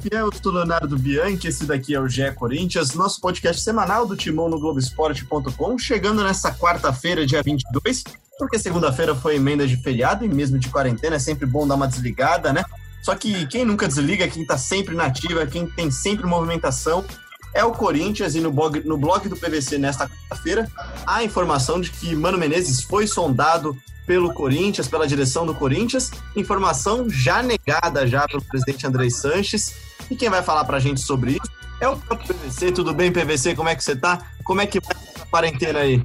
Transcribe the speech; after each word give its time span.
Fiel, 0.00 0.26
eu 0.26 0.32
sou 0.32 0.52
Leonardo 0.52 0.98
Bianchi, 0.98 1.48
esse 1.48 1.66
daqui 1.66 1.94
é 1.94 2.00
o 2.00 2.08
GE 2.08 2.32
Corinthians, 2.32 2.94
nosso 2.94 3.20
podcast 3.20 3.60
semanal 3.60 4.06
do 4.06 4.16
Timão 4.16 4.48
no 4.48 4.58
Globoesporte.com, 4.58 5.78
chegando 5.78 6.24
nessa 6.24 6.54
quarta-feira, 6.54 7.26
dia 7.26 7.42
22, 7.42 8.04
porque 8.38 8.58
segunda-feira 8.58 9.14
foi 9.14 9.36
emenda 9.36 9.66
de 9.66 9.76
feriado 9.76 10.24
e 10.24 10.28
mesmo 10.28 10.58
de 10.58 10.70
quarentena 10.70 11.16
é 11.16 11.18
sempre 11.18 11.44
bom 11.44 11.66
dar 11.66 11.74
uma 11.74 11.86
desligada, 11.86 12.50
né? 12.50 12.64
Só 13.02 13.14
que 13.14 13.46
quem 13.46 13.64
nunca 13.64 13.86
desliga, 13.86 14.26
quem 14.26 14.46
tá 14.46 14.56
sempre 14.56 14.94
nativa, 14.94 15.46
quem 15.46 15.66
tem 15.66 15.90
sempre 15.90 16.26
movimentação, 16.26 17.04
é 17.52 17.62
o 17.62 17.72
Corinthians 17.72 18.34
e 18.34 18.40
no 18.40 18.50
blog, 18.50 18.82
no 18.86 18.96
blog 18.96 19.28
do 19.28 19.36
PVC 19.36 19.76
nesta 19.76 20.08
quarta-feira 20.08 20.70
há 21.04 21.22
informação 21.24 21.80
de 21.80 21.90
que 21.90 22.14
Mano 22.14 22.38
Menezes 22.38 22.82
foi 22.84 23.06
sondado 23.06 23.76
pelo 24.06 24.32
Corinthians, 24.32 24.88
pela 24.88 25.06
direção 25.06 25.44
do 25.44 25.54
Corinthians, 25.54 26.10
informação 26.34 27.08
já 27.10 27.42
negada 27.42 28.06
já 28.06 28.26
pelo 28.26 28.42
presidente 28.42 28.86
André 28.86 29.10
Sanches. 29.10 29.89
E 30.08 30.16
quem 30.16 30.30
vai 30.30 30.42
falar 30.42 30.64
para 30.64 30.76
a 30.76 30.80
gente 30.80 31.00
sobre 31.00 31.32
isso 31.32 31.50
é 31.80 31.88
o 31.88 31.96
PVC. 31.96 32.72
Tudo 32.72 32.94
bem, 32.94 33.10
PVC? 33.10 33.54
Como 33.54 33.68
é 33.68 33.74
que 33.74 33.82
você 33.82 33.96
tá? 33.96 34.20
Como 34.44 34.60
é 34.60 34.66
que 34.66 34.80
vai 34.80 34.96
a 35.20 35.26
quarentena 35.26 35.80
aí? 35.80 36.02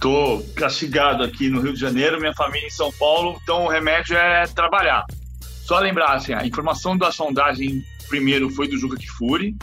Tô 0.00 0.42
castigado 0.56 1.22
aqui 1.22 1.48
no 1.48 1.60
Rio 1.60 1.72
de 1.72 1.80
Janeiro, 1.80 2.18
minha 2.18 2.34
família 2.34 2.66
em 2.66 2.70
São 2.70 2.92
Paulo, 2.92 3.38
então 3.42 3.64
o 3.64 3.68
remédio 3.68 4.16
é 4.16 4.46
trabalhar. 4.46 5.04
Só 5.40 5.78
lembrar, 5.78 6.14
assim, 6.14 6.34
a 6.34 6.44
informação 6.44 6.96
da 6.96 7.10
sondagem 7.10 7.82
primeiro 8.08 8.50
foi 8.50 8.68
do 8.68 8.76
Juca 8.76 8.96
Kifuri, 8.96 9.56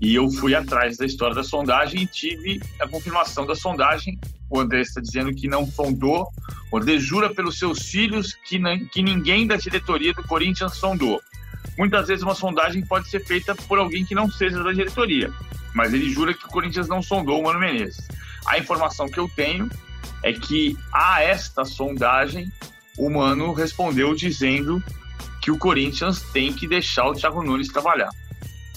e 0.00 0.16
eu 0.16 0.28
fui 0.30 0.54
atrás 0.54 0.96
da 0.96 1.06
história 1.06 1.34
da 1.34 1.44
sondagem 1.44 2.02
e 2.02 2.06
tive 2.06 2.60
a 2.80 2.88
confirmação 2.88 3.46
da 3.46 3.54
sondagem. 3.54 4.18
O 4.50 4.58
André 4.58 4.80
está 4.80 5.00
dizendo 5.00 5.32
que 5.32 5.46
não 5.46 5.64
sondou. 5.64 6.26
O 6.72 6.78
André 6.78 6.98
jura 6.98 7.32
pelos 7.32 7.56
seus 7.56 7.86
filhos 7.86 8.34
que, 8.34 8.60
que 8.88 9.00
ninguém 9.00 9.46
da 9.46 9.54
diretoria 9.54 10.12
do 10.12 10.24
Corinthians 10.24 10.74
sondou. 10.74 11.20
Muitas 11.76 12.08
vezes 12.08 12.22
uma 12.22 12.34
sondagem 12.34 12.84
pode 12.84 13.08
ser 13.08 13.24
feita 13.24 13.54
por 13.54 13.78
alguém 13.78 14.04
que 14.04 14.14
não 14.14 14.30
seja 14.30 14.62
da 14.62 14.72
diretoria, 14.72 15.32
mas 15.74 15.92
ele 15.92 16.10
jura 16.10 16.34
que 16.34 16.44
o 16.44 16.48
Corinthians 16.48 16.88
não 16.88 17.02
sondou 17.02 17.40
o 17.40 17.44
Mano 17.44 17.58
Menezes. 17.58 18.06
A 18.46 18.58
informação 18.58 19.08
que 19.08 19.18
eu 19.18 19.30
tenho 19.34 19.70
é 20.22 20.32
que 20.32 20.76
a 20.92 21.22
esta 21.22 21.64
sondagem 21.64 22.52
o 22.98 23.08
Mano 23.08 23.52
respondeu 23.52 24.14
dizendo 24.14 24.82
que 25.40 25.50
o 25.50 25.58
Corinthians 25.58 26.22
tem 26.32 26.52
que 26.52 26.68
deixar 26.68 27.06
o 27.08 27.14
Thiago 27.14 27.42
Nunes 27.42 27.68
trabalhar. 27.68 28.10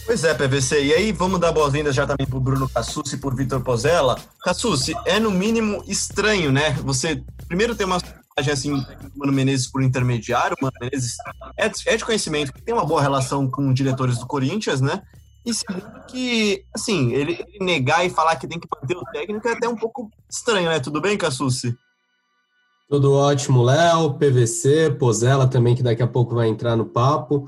Pois 0.06 0.24
é, 0.24 0.34
PVC. 0.34 0.86
E 0.86 0.94
aí, 0.94 1.12
vamos 1.12 1.40
dar 1.40 1.52
boas-vindas 1.52 1.96
já 1.96 2.06
também 2.06 2.28
pro 2.28 2.40
Bruno 2.40 2.70
Cassucci 2.70 3.16
e 3.16 3.18
por 3.18 3.36
Vitor 3.36 3.62
Pozella. 3.62 4.16
Cassucci, 4.44 4.94
é 5.04 5.20
no 5.20 5.32
mínimo 5.32 5.84
estranho, 5.88 6.52
né? 6.52 6.72
Você 6.84 7.24
primeiro 7.48 7.76
tem 7.76 7.88
uma 7.88 8.00
assim, 8.38 8.76
do 8.76 9.12
Mano 9.16 9.32
Menezes 9.32 9.68
por 9.68 9.82
intermediário. 9.82 10.58
O 10.60 10.64
Mano 10.64 10.76
Menezes 10.82 11.16
é, 11.58 11.66
é 11.66 11.98
de 11.98 12.06
conhecimento 12.06 12.52
tem 12.64 12.74
uma 12.74 12.86
boa 12.86 13.02
relação 13.02 13.50
com 13.50 13.74
diretores 13.74 14.18
do 14.18 14.28
Corinthians, 14.28 14.82
né? 14.82 15.02
E 15.46 15.54
segundo 15.54 16.06
que, 16.08 16.66
assim, 16.74 17.14
ele, 17.14 17.34
ele 17.48 17.64
negar 17.64 18.06
e 18.06 18.10
falar 18.10 18.36
que 18.36 18.48
tem 18.48 18.60
que 18.60 18.68
manter 18.74 18.98
o 18.98 19.06
técnico 19.06 19.48
é 19.48 19.54
até 19.54 19.70
um 19.70 19.76
pouco 19.76 20.10
estranho, 20.30 20.70
né? 20.70 20.80
Tudo 20.80 21.00
bem, 21.00 21.18
Cassucci? 21.18 21.78
Tudo 22.90 23.14
ótimo, 23.14 23.64
Léo, 23.64 24.16
PVC, 24.16 24.92
Pozella 25.00 25.48
também, 25.48 25.76
que 25.76 25.84
daqui 25.84 26.04
a 26.04 26.08
pouco 26.08 26.36
vai 26.36 26.48
entrar 26.48 26.76
no 26.76 26.86
papo. 26.86 27.46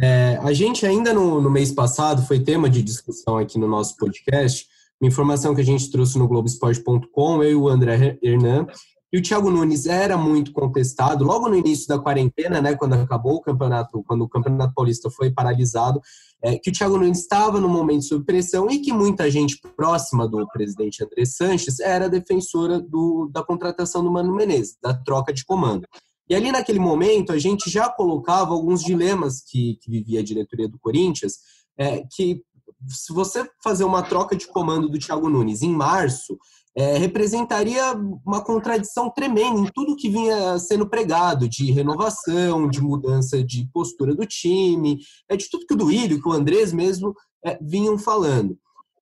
É, 0.00 0.38
a 0.42 0.52
gente 0.52 0.86
ainda 0.86 1.12
no, 1.12 1.40
no, 1.40 1.50
mês 1.50 1.70
passado 1.70 2.22
foi 2.22 2.40
tema 2.40 2.70
de 2.70 2.82
discussão 2.82 3.36
aqui 3.36 3.58
no 3.58 3.68
nosso 3.68 3.96
podcast, 3.96 4.66
uma 5.00 5.08
informação 5.08 5.54
que 5.54 5.60
a 5.60 5.64
gente 5.64 5.90
trouxe 5.90 6.18
no 6.18 6.26
Globoesporte.com, 6.26 7.42
eu 7.42 7.50
e 7.50 7.54
o 7.54 7.68
André 7.68 8.18
Hernan, 8.22 8.66
e 9.14 9.18
o 9.18 9.22
Thiago 9.22 9.48
Nunes 9.48 9.86
era 9.86 10.16
muito 10.16 10.50
contestado 10.50 11.24
logo 11.24 11.48
no 11.48 11.54
início 11.54 11.86
da 11.86 12.00
quarentena, 12.00 12.60
né, 12.60 12.74
quando 12.74 12.94
acabou 12.94 13.36
o 13.36 13.40
campeonato, 13.40 14.02
quando 14.02 14.22
o 14.22 14.28
Campeonato 14.28 14.74
Paulista 14.74 15.08
foi 15.08 15.30
paralisado, 15.30 16.02
é, 16.42 16.58
que 16.58 16.68
o 16.68 16.72
Thiago 16.72 16.98
Nunes 16.98 17.20
estava 17.20 17.60
no 17.60 17.68
momento 17.68 18.06
sob 18.06 18.24
pressão 18.24 18.68
e 18.68 18.80
que 18.80 18.92
muita 18.92 19.30
gente 19.30 19.60
próxima 19.76 20.26
do 20.26 20.44
presidente 20.48 21.04
André 21.04 21.24
Sanches 21.26 21.78
era 21.78 22.08
defensora 22.08 22.80
do, 22.80 23.30
da 23.32 23.40
contratação 23.40 24.02
do 24.02 24.10
Mano 24.10 24.34
Menezes, 24.34 24.76
da 24.82 24.92
troca 24.92 25.32
de 25.32 25.44
comando. 25.44 25.86
E 26.28 26.34
ali 26.34 26.50
naquele 26.50 26.80
momento 26.80 27.30
a 27.30 27.38
gente 27.38 27.70
já 27.70 27.88
colocava 27.88 28.52
alguns 28.52 28.82
dilemas 28.82 29.40
que, 29.40 29.78
que 29.80 29.92
vivia 29.92 30.18
a 30.18 30.24
diretoria 30.24 30.68
do 30.68 30.80
Corinthians, 30.80 31.34
é, 31.78 32.02
que 32.10 32.42
se 32.88 33.12
você 33.12 33.48
fazer 33.62 33.84
uma 33.84 34.02
troca 34.02 34.34
de 34.34 34.48
comando 34.48 34.88
do 34.88 34.98
Thiago 34.98 35.28
Nunes 35.28 35.62
em 35.62 35.70
março, 35.70 36.36
é, 36.76 36.98
representaria 36.98 37.92
uma 38.26 38.42
contradição 38.42 39.08
tremenda 39.10 39.60
em 39.60 39.70
tudo 39.72 39.96
que 39.96 40.08
vinha 40.08 40.58
sendo 40.58 40.88
pregado, 40.88 41.48
de 41.48 41.70
renovação, 41.70 42.68
de 42.68 42.80
mudança 42.80 43.42
de 43.42 43.68
postura 43.72 44.14
do 44.14 44.26
time, 44.26 44.98
é, 45.28 45.36
de 45.36 45.48
tudo 45.48 45.66
que 45.66 45.74
o 45.74 45.76
Duílio, 45.76 46.20
que 46.20 46.28
o 46.28 46.32
Andrés 46.32 46.72
mesmo 46.72 47.14
é, 47.44 47.58
vinham 47.62 47.96
falando. 47.96 48.58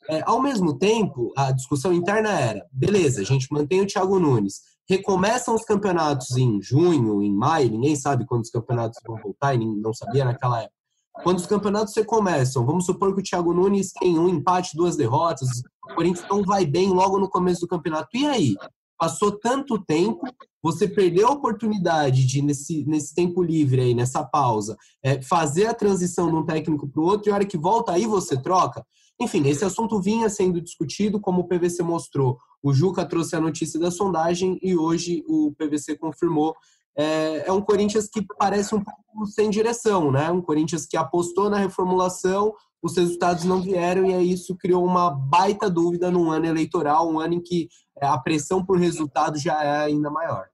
É, 0.09 0.22
ao 0.27 0.43
mesmo 0.43 0.77
tempo, 0.78 1.33
a 1.37 1.53
discussão 1.53 1.93
interna 1.93 2.31
era: 2.31 2.66
beleza, 2.72 3.21
a 3.21 3.25
gente 3.25 3.47
mantém 3.50 3.81
o 3.81 3.87
Thiago 3.87 4.19
Nunes, 4.19 4.60
recomeçam 4.89 5.54
os 5.54 5.65
campeonatos 5.65 6.37
em 6.37 6.60
junho, 6.60 7.22
em 7.22 7.33
maio, 7.33 7.71
ninguém 7.71 7.97
sabe 7.97 8.27
quando 8.27 8.43
os 8.43 8.50
campeonatos 8.50 8.99
vão 9.06 9.16
voltar, 9.22 9.54
e 9.54 9.59
não 9.59 9.94
sabia 9.94 10.25
naquela 10.25 10.60
época. 10.60 10.81
Quando 11.23 11.39
os 11.39 11.47
campeonatos 11.47 11.95
recomeçam, 11.95 12.65
vamos 12.65 12.87
supor 12.87 13.15
que 13.15 13.21
o 13.21 13.23
Thiago 13.23 13.53
Nunes 13.53 13.93
tem 13.93 14.19
um 14.19 14.28
empate, 14.28 14.77
duas 14.77 14.97
derrotas, 14.97 15.49
o 15.91 15.95
Corinthians 15.95 16.27
não 16.28 16.43
vai 16.43 16.65
bem 16.65 16.89
logo 16.91 17.19
no 17.19 17.28
começo 17.28 17.61
do 17.61 17.69
campeonato. 17.69 18.09
E 18.17 18.27
aí? 18.27 18.56
Passou 18.99 19.33
tanto 19.33 19.84
tempo, 19.84 20.22
você 20.62 20.87
perdeu 20.87 21.27
a 21.27 21.33
oportunidade 21.33 22.25
de, 22.25 22.41
nesse, 22.41 22.84
nesse 22.84 23.12
tempo 23.12 23.43
livre 23.43 23.81
aí, 23.81 23.95
nessa 23.95 24.25
pausa, 24.25 24.77
é, 25.03 25.21
fazer 25.21 25.67
a 25.67 25.75
transição 25.75 26.31
de 26.31 26.37
um 26.37 26.47
técnico 26.47 26.89
para 26.89 27.01
o 27.01 27.05
outro, 27.05 27.28
e 27.28 27.33
a 27.33 27.34
hora 27.34 27.45
que 27.45 27.59
volta 27.59 27.91
aí 27.91 28.06
você 28.06 28.41
troca. 28.41 28.84
Enfim, 29.21 29.47
esse 29.49 29.65
assunto 29.65 30.01
vinha 30.01 30.28
sendo 30.28 30.61
discutido, 30.61 31.21
como 31.21 31.43
o 31.43 31.49
PVC 31.49 31.83
mostrou. 31.83 32.39
O 32.62 32.72
Juca 32.72 33.05
trouxe 33.05 33.34
a 33.34 33.41
notícia 33.41 33.78
da 33.78 33.91
sondagem 33.91 34.59
e 34.62 34.77
hoje 34.77 35.25
o 35.27 35.53
PVC 35.59 35.97
confirmou. 35.97 36.55
É, 36.97 37.44
é 37.47 37.53
um 37.53 37.60
Corinthians 37.60 38.08
que 38.08 38.25
parece 38.38 38.75
um 38.75 38.82
pouco 38.82 39.26
sem 39.26 39.50
direção, 39.50 40.10
né? 40.10 40.30
Um 40.30 40.42
Corinthians 40.42 40.86
que 40.86 40.97
apostou 40.97 41.48
na 41.48 41.58
reformulação, 41.58 42.53
os 42.82 42.97
resultados 42.97 43.44
não 43.44 43.62
vieram 43.62 44.04
e 44.04 44.14
aí 44.14 44.32
isso 44.32 44.56
criou 44.56 44.84
uma 44.84 45.10
baita 45.10 45.70
dúvida 45.70 46.10
num 46.10 46.30
ano 46.30 46.47
eleitoral, 46.47 47.08
um 47.08 47.20
ano 47.20 47.34
em 47.34 47.41
que 47.41 47.69
é, 48.00 48.06
a 48.06 48.19
pressão 48.19 48.64
por 48.64 48.78
resultado 48.78 49.38
já 49.38 49.62
é 49.62 49.84
ainda 49.84 50.10
maior. 50.10 50.47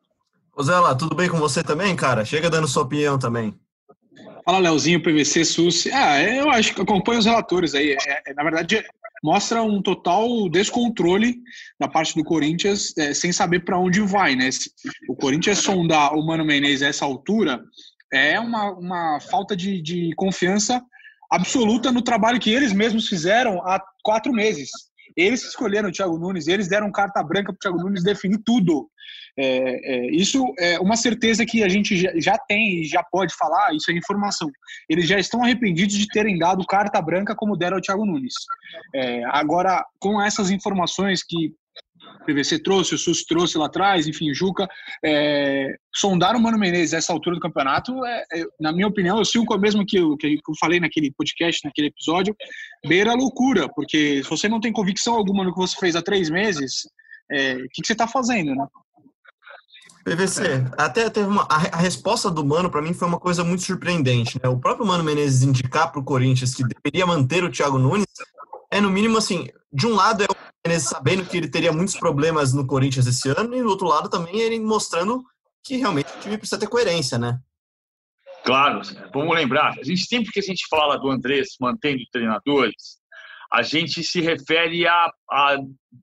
Zé, 0.62 0.72
tudo 0.98 1.14
bem 1.14 1.28
com 1.28 1.38
você 1.38 1.62
também, 1.62 1.94
cara? 1.94 2.24
Chega 2.24 2.50
dando 2.50 2.66
sua 2.66 2.82
opinião 2.82 3.18
também. 3.18 3.58
Fala, 4.44 4.58
Leozinho, 4.58 5.02
PVC, 5.02 5.44
SUS. 5.44 5.86
Ah, 5.92 6.22
eu 6.22 6.50
acho 6.50 6.74
que 6.74 6.80
acompanho 6.80 7.18
os 7.18 7.26
relatores 7.26 7.74
aí. 7.74 7.96
É, 8.06 8.22
é, 8.30 8.34
na 8.34 8.42
verdade, 8.42 8.82
mostra 9.22 9.62
um 9.62 9.82
total 9.82 10.48
descontrole 10.48 11.36
da 11.78 11.88
parte 11.88 12.14
do 12.14 12.24
Corinthians, 12.24 12.92
é, 12.96 13.12
sem 13.12 13.32
saber 13.32 13.64
para 13.64 13.78
onde 13.78 14.00
vai, 14.00 14.34
né? 14.34 14.48
O 15.08 15.16
Corinthians 15.16 15.58
sondar 15.58 16.14
o 16.14 16.24
Mano 16.24 16.44
Menezes 16.44 16.82
a 16.82 16.88
essa 16.88 17.04
altura 17.04 17.62
é 18.12 18.38
uma, 18.40 18.72
uma 18.72 19.20
falta 19.20 19.56
de, 19.56 19.82
de 19.82 20.14
confiança 20.16 20.82
absoluta 21.30 21.92
no 21.92 22.02
trabalho 22.02 22.40
que 22.40 22.50
eles 22.50 22.72
mesmos 22.72 23.08
fizeram 23.08 23.60
há 23.66 23.82
quatro 24.02 24.32
meses. 24.32 24.70
Eles 25.16 25.42
escolheram 25.42 25.88
o 25.88 25.92
Thiago 25.92 26.18
Nunes, 26.18 26.46
eles 26.46 26.68
deram 26.68 26.92
carta 26.92 27.22
branca 27.22 27.52
para 27.52 27.56
o 27.56 27.58
Thiago 27.58 27.78
Nunes 27.78 28.04
definir 28.04 28.40
tudo. 28.44 28.88
É, 29.38 29.94
é, 29.94 30.06
isso 30.10 30.52
é 30.58 30.80
uma 30.80 30.96
certeza 30.96 31.46
que 31.46 31.62
a 31.62 31.68
gente 31.68 31.96
já, 31.96 32.10
já 32.16 32.36
tem 32.48 32.80
e 32.80 32.84
já 32.84 33.04
pode 33.04 33.32
falar, 33.36 33.72
isso 33.72 33.88
é 33.90 33.94
informação. 33.94 34.50
Eles 34.88 35.06
já 35.06 35.16
estão 35.16 35.44
arrependidos 35.44 35.94
de 35.94 36.08
terem 36.08 36.36
dado 36.36 36.66
carta 36.66 37.00
branca 37.00 37.36
como 37.36 37.56
deram 37.56 37.76
ao 37.76 37.80
Thiago 37.80 38.04
Nunes. 38.04 38.34
É, 38.92 39.22
agora, 39.26 39.84
com 40.00 40.20
essas 40.20 40.50
informações 40.50 41.22
que 41.22 41.54
o 42.22 42.24
PVC 42.24 42.58
trouxe, 42.58 42.96
o 42.96 42.98
SUS 42.98 43.24
trouxe 43.24 43.56
lá 43.56 43.66
atrás, 43.66 44.08
enfim, 44.08 44.34
Juca, 44.34 44.66
é, 45.04 45.76
sondar 45.94 46.34
o 46.34 46.40
Mano 46.40 46.58
Menezes 46.58 46.92
nessa 46.92 47.12
altura 47.12 47.36
do 47.36 47.40
campeonato, 47.40 48.04
é, 48.04 48.24
é, 48.32 48.44
na 48.60 48.72
minha 48.72 48.88
opinião, 48.88 49.18
eu 49.18 49.24
sigo 49.24 49.54
o 49.54 49.58
mesmo 49.58 49.86
que 49.86 49.98
eu, 49.98 50.16
que 50.16 50.26
eu 50.26 50.54
falei 50.58 50.80
naquele 50.80 51.12
podcast, 51.12 51.60
naquele 51.64 51.88
episódio, 51.88 52.34
beira 52.86 53.14
loucura, 53.14 53.68
porque 53.68 54.22
se 54.22 54.28
você 54.28 54.48
não 54.48 54.60
tem 54.60 54.72
convicção 54.72 55.14
alguma 55.14 55.44
no 55.44 55.52
que 55.52 55.60
você 55.60 55.76
fez 55.78 55.94
há 55.94 56.02
três 56.02 56.28
meses, 56.28 56.88
o 57.30 57.68
que, 57.72 57.82
que, 57.82 57.86
você 57.86 57.92
está 57.92 58.08
fazendo, 58.08 58.54
né? 58.54 58.66
PVC, 60.08 60.64
até 60.76 61.10
teve 61.10 61.28
uma. 61.28 61.42
A, 61.42 61.56
a 61.56 61.76
resposta 61.76 62.30
do 62.30 62.44
Mano, 62.44 62.70
para 62.70 62.82
mim, 62.82 62.94
foi 62.94 63.06
uma 63.06 63.18
coisa 63.18 63.44
muito 63.44 63.62
surpreendente. 63.62 64.38
Né? 64.42 64.48
O 64.48 64.58
próprio 64.58 64.86
Mano 64.86 65.04
Menezes 65.04 65.42
indicar 65.42 65.90
para 65.90 66.00
o 66.00 66.04
Corinthians 66.04 66.54
que 66.54 66.64
deveria 66.64 67.06
manter 67.06 67.44
o 67.44 67.50
Thiago 67.50 67.78
Nunes 67.78 68.06
é, 68.70 68.80
no 68.80 68.90
mínimo, 68.90 69.18
assim, 69.18 69.48
de 69.72 69.86
um 69.86 69.94
lado 69.94 70.22
é 70.22 70.26
o 70.26 70.36
Menezes 70.66 70.88
sabendo 70.88 71.24
que 71.24 71.36
ele 71.36 71.48
teria 71.48 71.72
muitos 71.72 71.96
problemas 71.96 72.52
no 72.52 72.66
Corinthians 72.66 73.06
esse 73.06 73.28
ano, 73.28 73.54
e 73.54 73.62
do 73.62 73.68
outro 73.68 73.86
lado 73.86 74.08
também 74.08 74.38
ele 74.38 74.58
mostrando 74.60 75.24
que 75.62 75.76
realmente 75.76 76.12
o 76.16 76.20
time 76.20 76.38
precisa 76.38 76.58
ter 76.58 76.68
coerência, 76.68 77.18
né? 77.18 77.38
Claro, 78.44 78.80
vamos 79.12 79.34
lembrar, 79.34 79.78
a 79.78 79.84
gente 79.84 80.06
sempre 80.06 80.32
que 80.32 80.38
a 80.38 80.42
gente 80.42 80.66
fala 80.70 80.96
do 80.96 81.10
Andrés 81.10 81.56
mantendo 81.60 82.02
treinadores, 82.10 82.98
a 83.52 83.62
gente 83.62 84.02
se 84.02 84.20
refere 84.20 84.86
à, 84.86 85.10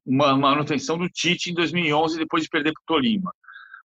manutenção 0.06 0.98
do 0.98 1.10
Tite 1.10 1.52
em 1.52 1.54
2011, 1.54 2.18
depois 2.18 2.44
de 2.44 2.50
perder 2.50 2.74
para 2.74 2.82
o 2.82 2.86
Tolima. 2.86 3.34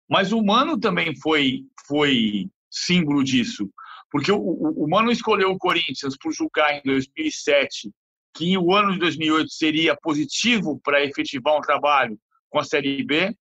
Mas 0.09 0.31
o 0.31 0.43
Mano 0.43 0.79
também 0.79 1.15
foi, 1.15 1.63
foi 1.87 2.49
símbolo 2.69 3.23
disso, 3.23 3.69
Porque 4.11 4.31
o, 4.31 4.37
o, 4.37 4.85
o 4.85 4.89
Mano 4.89 5.11
escolheu 5.11 5.51
o 5.51 5.57
Corinthians 5.57 6.17
por 6.17 6.33
julgar 6.33 6.77
em 6.77 6.81
2007 6.83 7.91
que 8.35 8.57
o 8.57 8.73
ano 8.73 8.93
de 8.93 8.99
2008 8.99 9.49
seria 9.51 9.95
positivo 9.95 10.79
para 10.83 11.03
efetivar 11.03 11.57
um 11.57 11.61
trabalho 11.61 12.17
com 12.49 12.59
a 12.59 12.63
Série 12.63 13.03
B, 13.03 13.35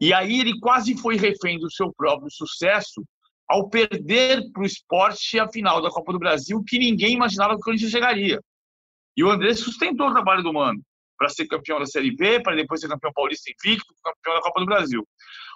e 0.00 0.14
aí 0.14 0.40
ele 0.40 0.58
quase 0.60 0.96
foi 0.96 1.16
refém 1.16 1.58
do 1.58 1.70
seu 1.70 1.92
próprio 1.92 2.30
sucesso 2.30 3.04
ao 3.48 3.68
perder 3.68 4.50
para 4.52 4.62
o 4.62 4.66
esporte 4.66 5.38
a 5.38 5.48
final 5.48 5.82
da 5.82 5.90
Copa 5.90 6.12
do 6.12 6.18
Brasil, 6.18 6.62
que 6.66 6.78
ninguém 6.78 7.14
imaginava 7.14 7.54
que 7.54 7.60
o 7.60 7.64
Corinthians 7.64 7.90
chegaria. 7.90 8.40
E 9.16 9.22
o 9.22 9.30
André 9.30 9.54
sustentou 9.54 10.08
o 10.08 10.12
trabalho 10.12 10.42
do 10.42 10.52
Mano 10.52 10.80
para 11.18 11.28
ser 11.28 11.46
campeão 11.46 11.78
da 11.78 11.84
Série 11.84 12.16
B, 12.16 12.40
para 12.40 12.56
depois 12.56 12.80
ser 12.80 12.88
campeão 12.88 13.12
paulista 13.12 13.50
invicto, 13.50 13.92
campeão 14.02 14.34
da 14.36 14.40
Copa 14.40 14.60
do 14.60 14.66
Brasil. 14.66 15.06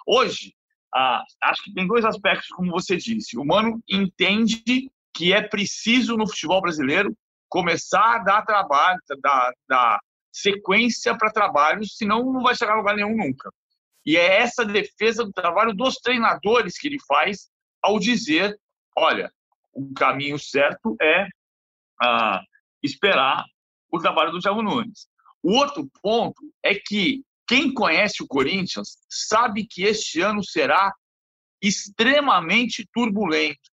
Hoje, 0.05 0.53
ah, 0.93 1.23
acho 1.43 1.63
que 1.63 1.73
tem 1.73 1.87
dois 1.87 2.05
aspectos, 2.05 2.47
como 2.49 2.71
você 2.71 2.95
disse. 2.95 3.37
O 3.37 3.45
Mano 3.45 3.81
entende 3.89 4.89
que 5.13 5.33
é 5.33 5.41
preciso 5.41 6.15
no 6.15 6.27
futebol 6.27 6.61
brasileiro 6.61 7.15
começar 7.49 8.15
a 8.15 8.19
dar 8.19 8.41
trabalho, 8.43 8.99
dar, 9.21 9.51
dar 9.67 9.99
sequência 10.31 11.17
para 11.17 11.31
trabalhos, 11.31 11.95
senão 11.97 12.31
não 12.31 12.41
vai 12.41 12.55
chegar 12.55 12.73
a 12.73 12.77
lugar 12.77 12.95
nenhum 12.95 13.15
nunca. 13.15 13.49
E 14.05 14.17
é 14.17 14.41
essa 14.41 14.63
defesa 14.65 15.23
do 15.23 15.31
trabalho 15.31 15.73
dos 15.73 15.95
treinadores 15.95 16.77
que 16.77 16.87
ele 16.87 16.99
faz 17.07 17.49
ao 17.81 17.97
dizer: 17.97 18.57
olha, 18.95 19.31
o 19.73 19.93
caminho 19.93 20.37
certo 20.37 20.95
é 21.01 21.27
ah, 22.01 22.41
esperar 22.83 23.45
o 23.91 23.99
trabalho 23.99 24.31
do 24.31 24.39
Thiago 24.39 24.61
Nunes. 24.61 25.07
O 25.41 25.53
outro 25.53 25.89
ponto 26.01 26.41
é 26.63 26.75
que 26.75 27.23
quem 27.47 27.73
conhece 27.73 28.23
o 28.23 28.27
Corinthians 28.27 28.97
sabe 29.09 29.67
que 29.67 29.83
este 29.83 30.21
ano 30.21 30.43
será 30.43 30.93
extremamente 31.61 32.87
turbulento. 32.93 33.69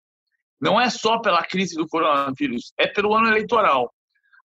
Não 0.59 0.79
é 0.79 0.89
só 0.89 1.19
pela 1.19 1.43
crise 1.43 1.75
do 1.75 1.87
coronavírus, 1.87 2.73
é 2.77 2.87
pelo 2.87 3.13
ano 3.13 3.27
eleitoral. 3.27 3.93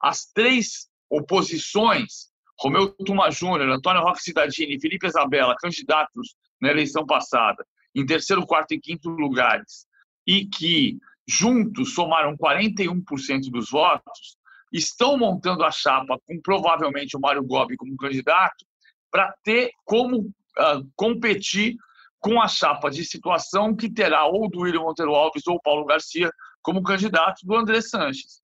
As 0.01 0.27
três 0.27 0.89
oposições, 1.09 2.31
Romeu 2.59 2.91
Tuma 2.91 3.31
Júnior, 3.31 3.71
Antônio 3.71 4.03
Roque 4.03 4.23
Cidadini 4.23 4.77
e 4.77 4.81
Felipe 4.81 5.07
Isabella, 5.07 5.57
candidatos 5.59 6.35
na 6.61 6.71
eleição 6.71 7.07
passada, 7.07 7.65
em 7.95 8.05
terceiro, 8.05 8.47
quarto 8.47 8.73
e 8.73 8.81
quinto 8.81 9.09
lugares, 9.09 9.87
e 10.27 10.47
que 10.47 10.99
juntos 11.27 11.95
somaram 11.95 12.37
41% 12.37 13.51
dos 13.51 13.71
votos, 13.71 14.37
estão 14.73 15.17
montando 15.17 15.65
a 15.65 15.71
chapa 15.71 16.19
com 16.27 16.41
provavelmente 16.41 17.17
o 17.17 17.21
Mário 17.21 17.45
Gobi 17.45 17.77
como 17.77 17.97
candidato 17.97 18.65
para 19.13 19.33
ter 19.45 19.71
como 19.85 20.21
uh, 20.21 20.91
competir 20.97 21.77
com 22.19 22.41
a 22.41 22.49
chapa 22.49 22.91
de 22.91 23.05
situação 23.05 23.77
que 23.77 23.93
terá 23.93 24.25
ou 24.25 24.49
do 24.49 24.61
William 24.61 24.81
Monteiro 24.81 25.15
Alves 25.15 25.47
ou 25.47 25.61
Paulo 25.61 25.85
Garcia 25.85 26.33
como 26.63 26.83
candidato 26.83 27.45
do 27.45 27.55
André 27.55 27.81
Sanches. 27.83 28.41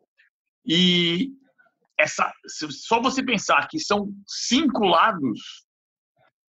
E 0.67 1.31
essa, 1.99 2.33
só 2.47 3.01
você 3.01 3.25
pensar 3.25 3.67
que 3.69 3.79
são 3.81 4.13
cinco 4.27 4.85
lados, 4.85 5.65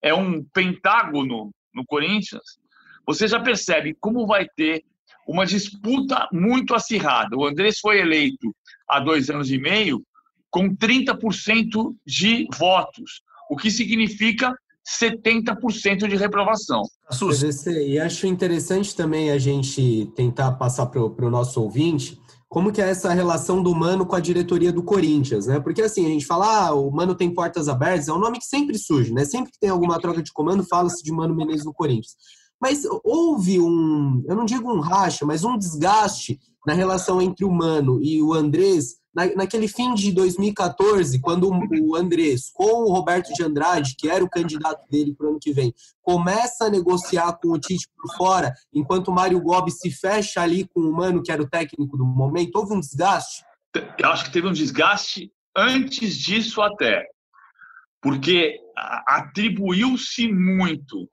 é 0.02 0.14
um 0.14 0.44
pentágono 0.44 1.52
no 1.74 1.86
Corinthians, 1.86 2.60
você 3.06 3.28
já 3.28 3.40
percebe 3.40 3.96
como 4.00 4.28
vai 4.28 4.48
ter 4.56 4.84
uma 5.28 5.46
disputa 5.46 6.28
muito 6.32 6.74
acirrada. 6.74 7.38
O 7.38 7.46
Andrés 7.46 7.80
foi 7.80 8.00
eleito 8.00 8.56
há 8.88 9.00
dois 9.00 9.30
anos 9.30 9.52
e 9.52 9.58
meio 9.58 10.04
com 10.50 10.76
30% 10.76 11.96
de 12.06 12.48
votos, 12.58 13.22
o 13.50 13.56
que 13.56 13.72
significa 13.72 14.54
70% 15.02 16.08
de 16.08 16.16
reprovação. 16.16 16.84
E 17.86 18.00
acho 18.00 18.28
interessante 18.28 18.96
também 18.96 19.32
a 19.32 19.38
gente 19.38 20.12
tentar 20.16 20.54
passar 20.54 20.86
para 20.88 21.02
o 21.02 21.30
nosso 21.30 21.62
ouvinte 21.62 22.20
como 22.48 22.72
que 22.72 22.82
é 22.82 22.90
essa 22.90 23.14
relação 23.14 23.62
do 23.62 23.76
Mano 23.76 24.08
com 24.08 24.16
a 24.16 24.20
diretoria 24.20 24.74
do 24.74 24.82
Corinthians, 24.82 25.46
né? 25.46 25.60
Porque 25.60 25.84
assim, 25.84 26.04
a 26.06 26.10
gente 26.10 26.26
fala, 26.26 26.68
ah, 26.68 26.74
o 26.74 26.90
Mano 26.90 27.14
tem 27.14 27.32
portas 27.32 27.70
abertas, 27.70 28.08
é 28.08 28.14
um 28.14 28.20
nome 28.20 28.40
que 28.40 28.46
sempre 28.46 28.76
surge, 28.76 29.14
né? 29.14 29.24
Sempre 29.24 29.52
que 29.52 29.60
tem 29.60 29.70
alguma 29.70 30.00
troca 30.00 30.24
de 30.24 30.34
comando, 30.34 30.64
fala-se 30.64 31.04
de 31.04 31.12
Mano 31.12 31.36
Menezes 31.36 31.64
no 31.64 31.74
Corinthians. 31.74 32.16
Mas 32.60 32.84
houve 33.04 33.60
um, 33.60 34.24
eu 34.28 34.36
não 34.36 34.46
digo 34.46 34.70
um 34.72 34.80
racha, 34.80 35.26
mas 35.28 35.44
um 35.44 35.58
desgaste 35.58 36.40
na 36.66 36.74
relação 36.74 37.22
entre 37.22 37.46
o 37.46 37.52
Mano 37.52 38.02
e 38.02 38.22
o 38.22 38.34
Andrés 38.34 38.96
na, 39.14 39.26
naquele 39.36 39.68
fim 39.68 39.94
de 39.94 40.12
2014, 40.12 41.20
quando 41.20 41.50
o 41.50 41.96
Andrés, 41.96 42.50
com 42.54 42.84
o 42.84 42.94
Roberto 42.94 43.34
de 43.34 43.44
Andrade, 43.44 43.96
que 43.98 44.10
era 44.10 44.24
o 44.24 44.30
candidato 44.30 44.88
dele 44.90 45.14
para 45.14 45.28
o 45.28 45.30
ano 45.32 45.40
que 45.40 45.52
vem, 45.52 45.74
começa 46.02 46.66
a 46.66 46.70
negociar 46.70 47.34
com 47.34 47.50
o 47.50 47.60
Tite 47.60 47.88
por 47.98 48.16
fora, 48.16 48.54
enquanto 48.74 49.10
o 49.10 49.14
Mário 49.14 49.42
Gobi 49.42 49.72
se 49.72 49.92
fecha 49.92 50.42
ali 50.42 50.68
com 50.68 50.82
o 50.82 50.94
Mano, 50.94 51.24
que 51.24 51.32
era 51.32 51.42
o 51.42 51.50
técnico 51.50 51.98
do 51.98 52.06
momento, 52.06 52.56
houve 52.56 52.74
um 52.74 52.80
desgaste? 52.80 53.44
Eu 53.98 54.10
acho 54.10 54.26
que 54.26 54.32
teve 54.32 54.48
um 54.48 54.54
desgaste 54.54 55.32
antes 55.56 56.18
disso 56.18 56.62
até, 56.62 57.06
porque 58.02 58.60
atribuiu-se 59.08 60.32
muito 60.32 61.08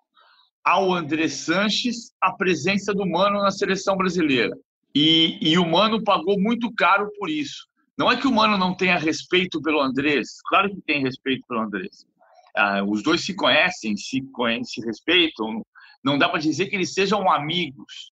ao 0.65 0.93
André 0.93 1.29
Sanches 1.29 2.13
a 2.21 2.33
presença 2.33 2.93
do 2.93 3.07
Mano 3.07 3.41
na 3.41 3.51
seleção 3.51 3.97
brasileira. 3.97 4.57
E, 4.95 5.39
e, 5.41 5.59
o 5.59 5.67
Mano 5.67 6.03
pagou 6.03 6.41
muito 6.41 6.73
caro 6.75 7.11
por 7.19 7.29
isso. 7.29 7.69
Não 7.99 8.11
é 8.11 8.17
que 8.17 8.27
o 8.27 8.33
Mano 8.33 8.59
não 8.59 8.75
tenha 8.75 8.99
respeito 8.99 9.61
pelo 9.63 9.81
Andrés, 9.81 10.41
claro 10.49 10.69
que 10.69 10.83
tem 10.83 11.03
respeito 11.03 11.47
pelo 11.49 11.61
Andrés. 11.61 12.07
Ah, 12.55 12.83
os 12.85 13.03
dois 13.03 13.25
se 13.25 13.35
conhecem, 13.35 13.97
se, 13.97 14.23
se 14.65 14.81
respeitam. 14.81 15.65
Não 16.05 16.19
dá 16.19 16.29
para 16.29 16.41
dizer 16.41 16.67
que 16.67 16.77
eles 16.77 16.93
sejam 16.93 17.31
amigos, 17.31 18.13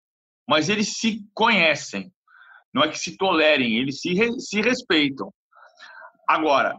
mas 0.49 0.69
eles 0.69 0.97
se 0.97 1.25
conhecem. 1.35 2.13
Não 2.73 2.83
é 2.83 2.89
que 2.89 2.99
se 2.99 3.17
tolerem, 3.17 3.77
eles 3.77 4.01
se, 4.01 4.15
se 4.41 4.61
respeitam. 4.61 5.33
Agora, 6.29 6.77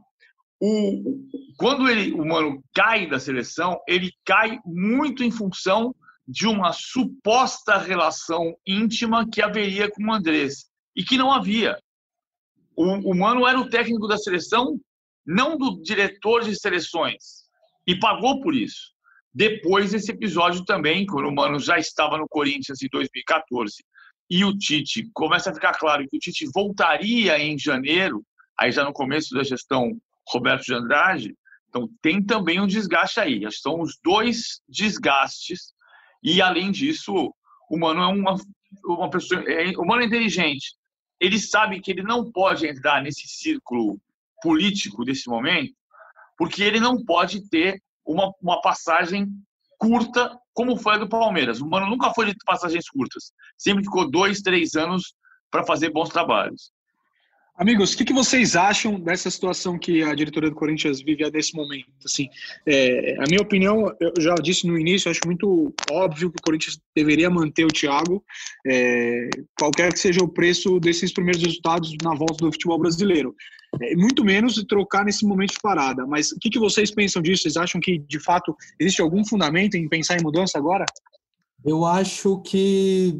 o, 0.59 1.27
quando 1.57 1.89
ele, 1.89 2.13
o 2.13 2.25
Mano 2.25 2.63
cai 2.73 3.05
da 3.05 3.19
seleção, 3.19 3.79
ele 3.87 4.11
cai 4.25 4.59
muito 4.65 5.23
em 5.23 5.31
função 5.31 5.93
de 6.27 6.47
uma 6.47 6.71
suposta 6.71 7.77
relação 7.77 8.55
íntima 8.65 9.27
que 9.29 9.41
haveria 9.41 9.91
com 9.91 10.05
o 10.05 10.13
Andrés 10.13 10.65
e 10.95 11.03
que 11.03 11.17
não 11.17 11.31
havia. 11.33 11.77
O, 12.75 13.11
o 13.11 13.15
Mano 13.15 13.47
era 13.47 13.59
o 13.59 13.69
técnico 13.69 14.07
da 14.07 14.17
seleção, 14.17 14.79
não 15.25 15.57
do 15.57 15.81
diretor 15.81 16.43
de 16.43 16.55
seleções, 16.55 17.43
e 17.87 17.97
pagou 17.97 18.41
por 18.41 18.53
isso. 18.53 18.93
Depois 19.33 19.91
desse 19.91 20.11
episódio 20.11 20.63
também, 20.63 21.05
quando 21.05 21.27
o 21.27 21.33
Mano 21.33 21.59
já 21.59 21.77
estava 21.77 22.17
no 22.17 22.27
Corinthians 22.27 22.81
em 22.81 22.87
2014, 22.91 23.83
e 24.29 24.45
o 24.45 24.57
Tite, 24.57 25.09
começa 25.13 25.49
a 25.49 25.53
ficar 25.53 25.73
claro 25.73 26.07
que 26.07 26.17
o 26.17 26.19
Tite 26.19 26.49
voltaria 26.53 27.37
em 27.39 27.57
janeiro, 27.57 28.23
aí 28.59 28.71
já 28.71 28.83
no 28.83 28.93
começo 28.93 29.33
da 29.33 29.43
gestão 29.43 29.91
Roberto 30.27 30.63
de 30.63 30.73
Andrade, 30.73 31.35
então 31.67 31.89
tem 32.01 32.23
também 32.23 32.61
um 32.61 32.67
desgaste 32.67 33.19
aí. 33.19 33.41
São 33.51 33.81
os 33.81 33.97
dois 34.03 34.61
desgastes, 34.69 35.73
e 36.23 36.41
além 36.41 36.71
disso, 36.71 37.33
o 37.69 37.79
Mano 37.79 38.01
é 38.01 38.07
uma, 38.07 38.35
uma 38.85 39.09
pessoa. 39.09 39.43
É, 39.47 39.69
o 39.77 39.85
Mano 39.85 40.03
é 40.03 40.05
inteligente, 40.05 40.75
ele 41.23 41.39
sabe 41.39 41.79
que 41.79 41.89
ele 41.89 42.03
não 42.03 42.29
pode 42.29 42.67
entrar 42.67 43.01
nesse 43.01 43.25
círculo 43.29 43.97
político 44.41 45.05
desse 45.05 45.29
momento, 45.29 45.73
porque 46.37 46.61
ele 46.61 46.81
não 46.81 47.01
pode 47.01 47.47
ter 47.47 47.81
uma, 48.05 48.29
uma 48.41 48.59
passagem 48.59 49.29
curta 49.77 50.37
como 50.53 50.75
foi 50.75 50.95
a 50.95 50.97
do 50.97 51.07
Palmeiras. 51.07 51.61
O 51.61 51.69
Mano 51.69 51.89
nunca 51.89 52.13
foi 52.13 52.25
de 52.25 52.35
passagens 52.45 52.89
curtas. 52.89 53.31
Sempre 53.57 53.85
ficou 53.85 54.11
dois, 54.11 54.41
três 54.41 54.75
anos 54.75 55.15
para 55.49 55.65
fazer 55.65 55.91
bons 55.91 56.09
trabalhos. 56.09 56.73
Amigos, 57.55 57.93
o 57.93 57.97
que, 57.97 58.05
que, 58.05 58.13
vocês 58.13 58.55
acham 58.55 58.99
dessa 58.99 59.29
situação 59.29 59.77
que 59.77 60.01
a 60.01 60.15
diretoria 60.15 60.49
do 60.49 60.55
Corinthians 60.55 61.03
vive 61.03 61.29
nesse 61.29 61.55
momento? 61.55 61.85
Assim, 62.03 62.27
é, 62.65 63.15
a 63.19 63.27
minha 63.27 63.41
opinião, 63.41 63.95
eu 63.99 64.11
já 64.19 64.33
disse 64.35 64.65
no 64.65 64.77
início, 64.77 65.09
acho 65.09 65.19
muito 65.23 65.71
óbvio 65.91 66.31
que 66.31 66.39
o 66.39 66.43
Corinthians 66.43 66.79
deveria 66.95 67.29
manter 67.29 67.63
o 67.63 67.71
Thiago, 67.71 68.23
é, 68.65 69.29
qualquer 69.59 69.93
que 69.93 69.99
seja 69.99 70.23
o 70.23 70.27
preço 70.27 70.79
desses 70.79 71.13
primeiros 71.13 71.43
resultados 71.43 71.95
na 72.01 72.15
volta 72.15 72.43
do 72.43 72.51
futebol 72.51 72.79
brasileiro. 72.79 73.35
É, 73.79 73.95
muito 73.95 74.25
menos 74.25 74.55
trocar 74.67 75.05
nesse 75.05 75.23
momento 75.23 75.51
de 75.51 75.61
parada. 75.61 76.07
Mas 76.07 76.31
o 76.31 76.39
que, 76.39 76.49
que 76.49 76.59
vocês 76.59 76.89
pensam 76.89 77.21
disso? 77.21 77.43
Vocês 77.43 77.55
acham 77.55 77.79
que, 77.79 77.99
de 77.99 78.19
fato, 78.19 78.55
existe 78.79 78.99
algum 78.99 79.23
fundamento 79.23 79.75
em 79.75 79.87
pensar 79.87 80.17
em 80.17 80.23
mudança 80.23 80.57
agora? 80.57 80.85
Eu 81.63 81.85
acho 81.85 82.41
que 82.41 83.15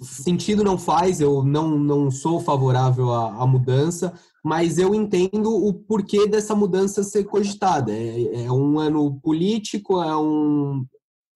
sentido 0.00 0.64
não 0.64 0.78
faz, 0.78 1.20
eu 1.20 1.42
não, 1.42 1.78
não 1.78 2.10
sou 2.10 2.40
favorável 2.40 3.12
à, 3.12 3.42
à, 3.42 3.46
mudança, 3.46 4.12
mas 4.44 4.78
eu 4.78 4.94
entendo 4.94 5.52
o 5.52 5.72
porquê 5.74 6.26
dessa 6.26 6.54
mudança 6.54 7.02
ser 7.02 7.24
cogitada. 7.24 7.92
É, 7.92 8.44
é 8.44 8.52
um 8.52 8.78
ano 8.78 9.20
político, 9.20 10.02
é 10.02 10.16
um. 10.16 10.84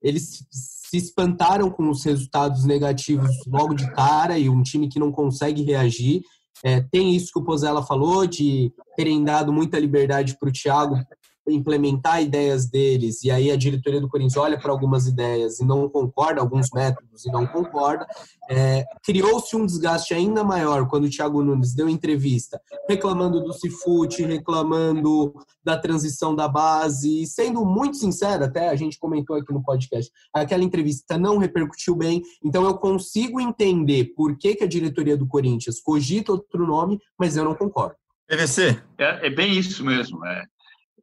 Eles 0.02 0.44
se 0.50 0.96
espantaram 0.96 1.70
com 1.70 1.88
os 1.88 2.04
resultados 2.04 2.64
negativos 2.64 3.30
logo 3.46 3.74
de 3.74 3.90
cara 3.92 4.38
e 4.38 4.48
um 4.48 4.62
time 4.62 4.88
que 4.88 4.98
não 4.98 5.10
consegue 5.10 5.62
reagir. 5.62 6.22
É, 6.62 6.80
tem 6.80 7.14
isso 7.14 7.30
que 7.32 7.38
o 7.38 7.44
Pozella 7.44 7.82
falou, 7.82 8.26
de 8.26 8.72
terem 8.96 9.22
dado 9.22 9.52
muita 9.52 9.78
liberdade 9.78 10.36
para 10.38 10.48
o 10.48 10.52
Thiago 10.52 10.96
implementar 11.46 12.22
ideias 12.22 12.66
deles 12.66 13.22
e 13.22 13.30
aí 13.30 13.50
a 13.50 13.56
diretoria 13.56 14.00
do 14.00 14.08
Corinthians 14.08 14.36
olha 14.36 14.58
para 14.58 14.72
algumas 14.72 15.06
ideias 15.06 15.60
e 15.60 15.64
não 15.64 15.88
concorda, 15.88 16.40
alguns 16.40 16.70
métodos 16.72 17.24
e 17.24 17.30
não 17.30 17.46
concorda, 17.46 18.06
é, 18.48 18.84
criou-se 19.02 19.54
um 19.56 19.66
desgaste 19.66 20.14
ainda 20.14 20.42
maior 20.42 20.88
quando 20.88 21.04
o 21.04 21.10
Thiago 21.10 21.42
Nunes 21.42 21.74
deu 21.74 21.88
entrevista 21.88 22.60
reclamando 22.88 23.42
do 23.42 23.52
Cifute, 23.52 24.24
reclamando 24.24 25.34
da 25.62 25.78
transição 25.78 26.34
da 26.34 26.46
base, 26.46 27.22
e 27.22 27.26
sendo 27.26 27.64
muito 27.64 27.96
sincero, 27.96 28.44
até 28.44 28.68
a 28.68 28.76
gente 28.76 28.98
comentou 28.98 29.36
aqui 29.36 29.52
no 29.52 29.62
podcast, 29.62 30.10
aquela 30.32 30.62
entrevista 30.62 31.16
não 31.18 31.38
repercutiu 31.38 31.96
bem, 31.96 32.22
então 32.42 32.64
eu 32.64 32.76
consigo 32.76 33.40
entender 33.40 34.12
por 34.16 34.36
que, 34.36 34.54
que 34.54 34.64
a 34.64 34.68
diretoria 34.68 35.16
do 35.16 35.26
Corinthians 35.26 35.80
cogita 35.80 36.32
outro 36.32 36.66
nome, 36.66 36.98
mas 37.18 37.36
eu 37.36 37.44
não 37.44 37.54
concordo. 37.54 37.96
PVC? 38.28 38.80
É, 38.98 39.26
é 39.26 39.30
bem 39.30 39.52
isso 39.52 39.84
mesmo. 39.84 40.24
É. 40.24 40.44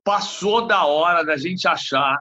Passou 0.04 0.66
da 0.66 0.86
hora 0.86 1.24
da 1.24 1.38
gente 1.38 1.68
achar 1.68 2.20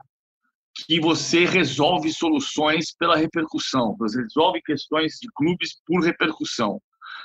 que 0.85 0.99
você 0.99 1.45
resolve 1.45 2.11
soluções 2.11 2.93
pela 2.95 3.17
repercussão, 3.17 3.95
você 3.97 4.21
resolve 4.21 4.61
questões 4.61 5.17
de 5.19 5.27
clubes 5.35 5.81
por 5.85 6.03
repercussão. 6.03 6.81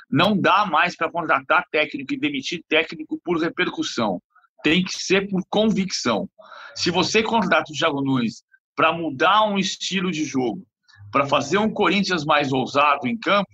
Não 0.09 0.37
dá 0.37 0.65
mais 0.65 0.95
para 0.95 1.11
contratar 1.11 1.65
técnico 1.71 2.13
e 2.13 2.19
demitir 2.19 2.63
técnico 2.67 3.19
por 3.23 3.39
repercussão. 3.39 4.21
Tem 4.63 4.83
que 4.83 4.93
ser 4.93 5.29
por 5.29 5.43
convicção. 5.49 6.29
Se 6.75 6.91
você 6.91 7.21
contrata 7.21 7.71
o 7.71 7.75
Thiago 7.75 8.01
Nunes 8.01 8.43
para 8.75 8.91
mudar 8.91 9.43
um 9.43 9.57
estilo 9.57 10.11
de 10.11 10.25
jogo, 10.25 10.65
para 11.11 11.25
fazer 11.25 11.57
um 11.57 11.71
Corinthians 11.71 12.25
mais 12.25 12.51
ousado 12.51 13.07
em 13.07 13.17
campo, 13.17 13.49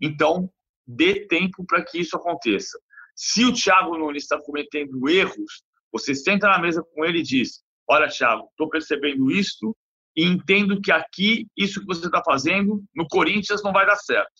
então 0.00 0.50
dê 0.86 1.26
tempo 1.26 1.64
para 1.66 1.84
que 1.84 1.98
isso 1.98 2.16
aconteça. 2.16 2.78
Se 3.14 3.44
o 3.44 3.52
Thiago 3.52 3.96
Nunes 3.96 4.24
está 4.24 4.40
cometendo 4.40 5.08
erros, 5.08 5.62
você 5.92 6.14
senta 6.14 6.48
na 6.48 6.58
mesa 6.58 6.82
com 6.82 7.04
ele 7.04 7.18
e 7.18 7.22
diz: 7.22 7.62
Olha, 7.88 8.08
Thiago, 8.08 8.48
estou 8.50 8.68
percebendo 8.68 9.30
isso 9.30 9.76
e 10.16 10.24
entendo 10.24 10.80
que 10.80 10.90
aqui, 10.90 11.46
isso 11.56 11.80
que 11.80 11.86
você 11.86 12.06
está 12.06 12.22
fazendo, 12.24 12.82
no 12.94 13.06
Corinthians 13.08 13.62
não 13.62 13.72
vai 13.72 13.86
dar 13.86 13.96
certo. 13.96 14.32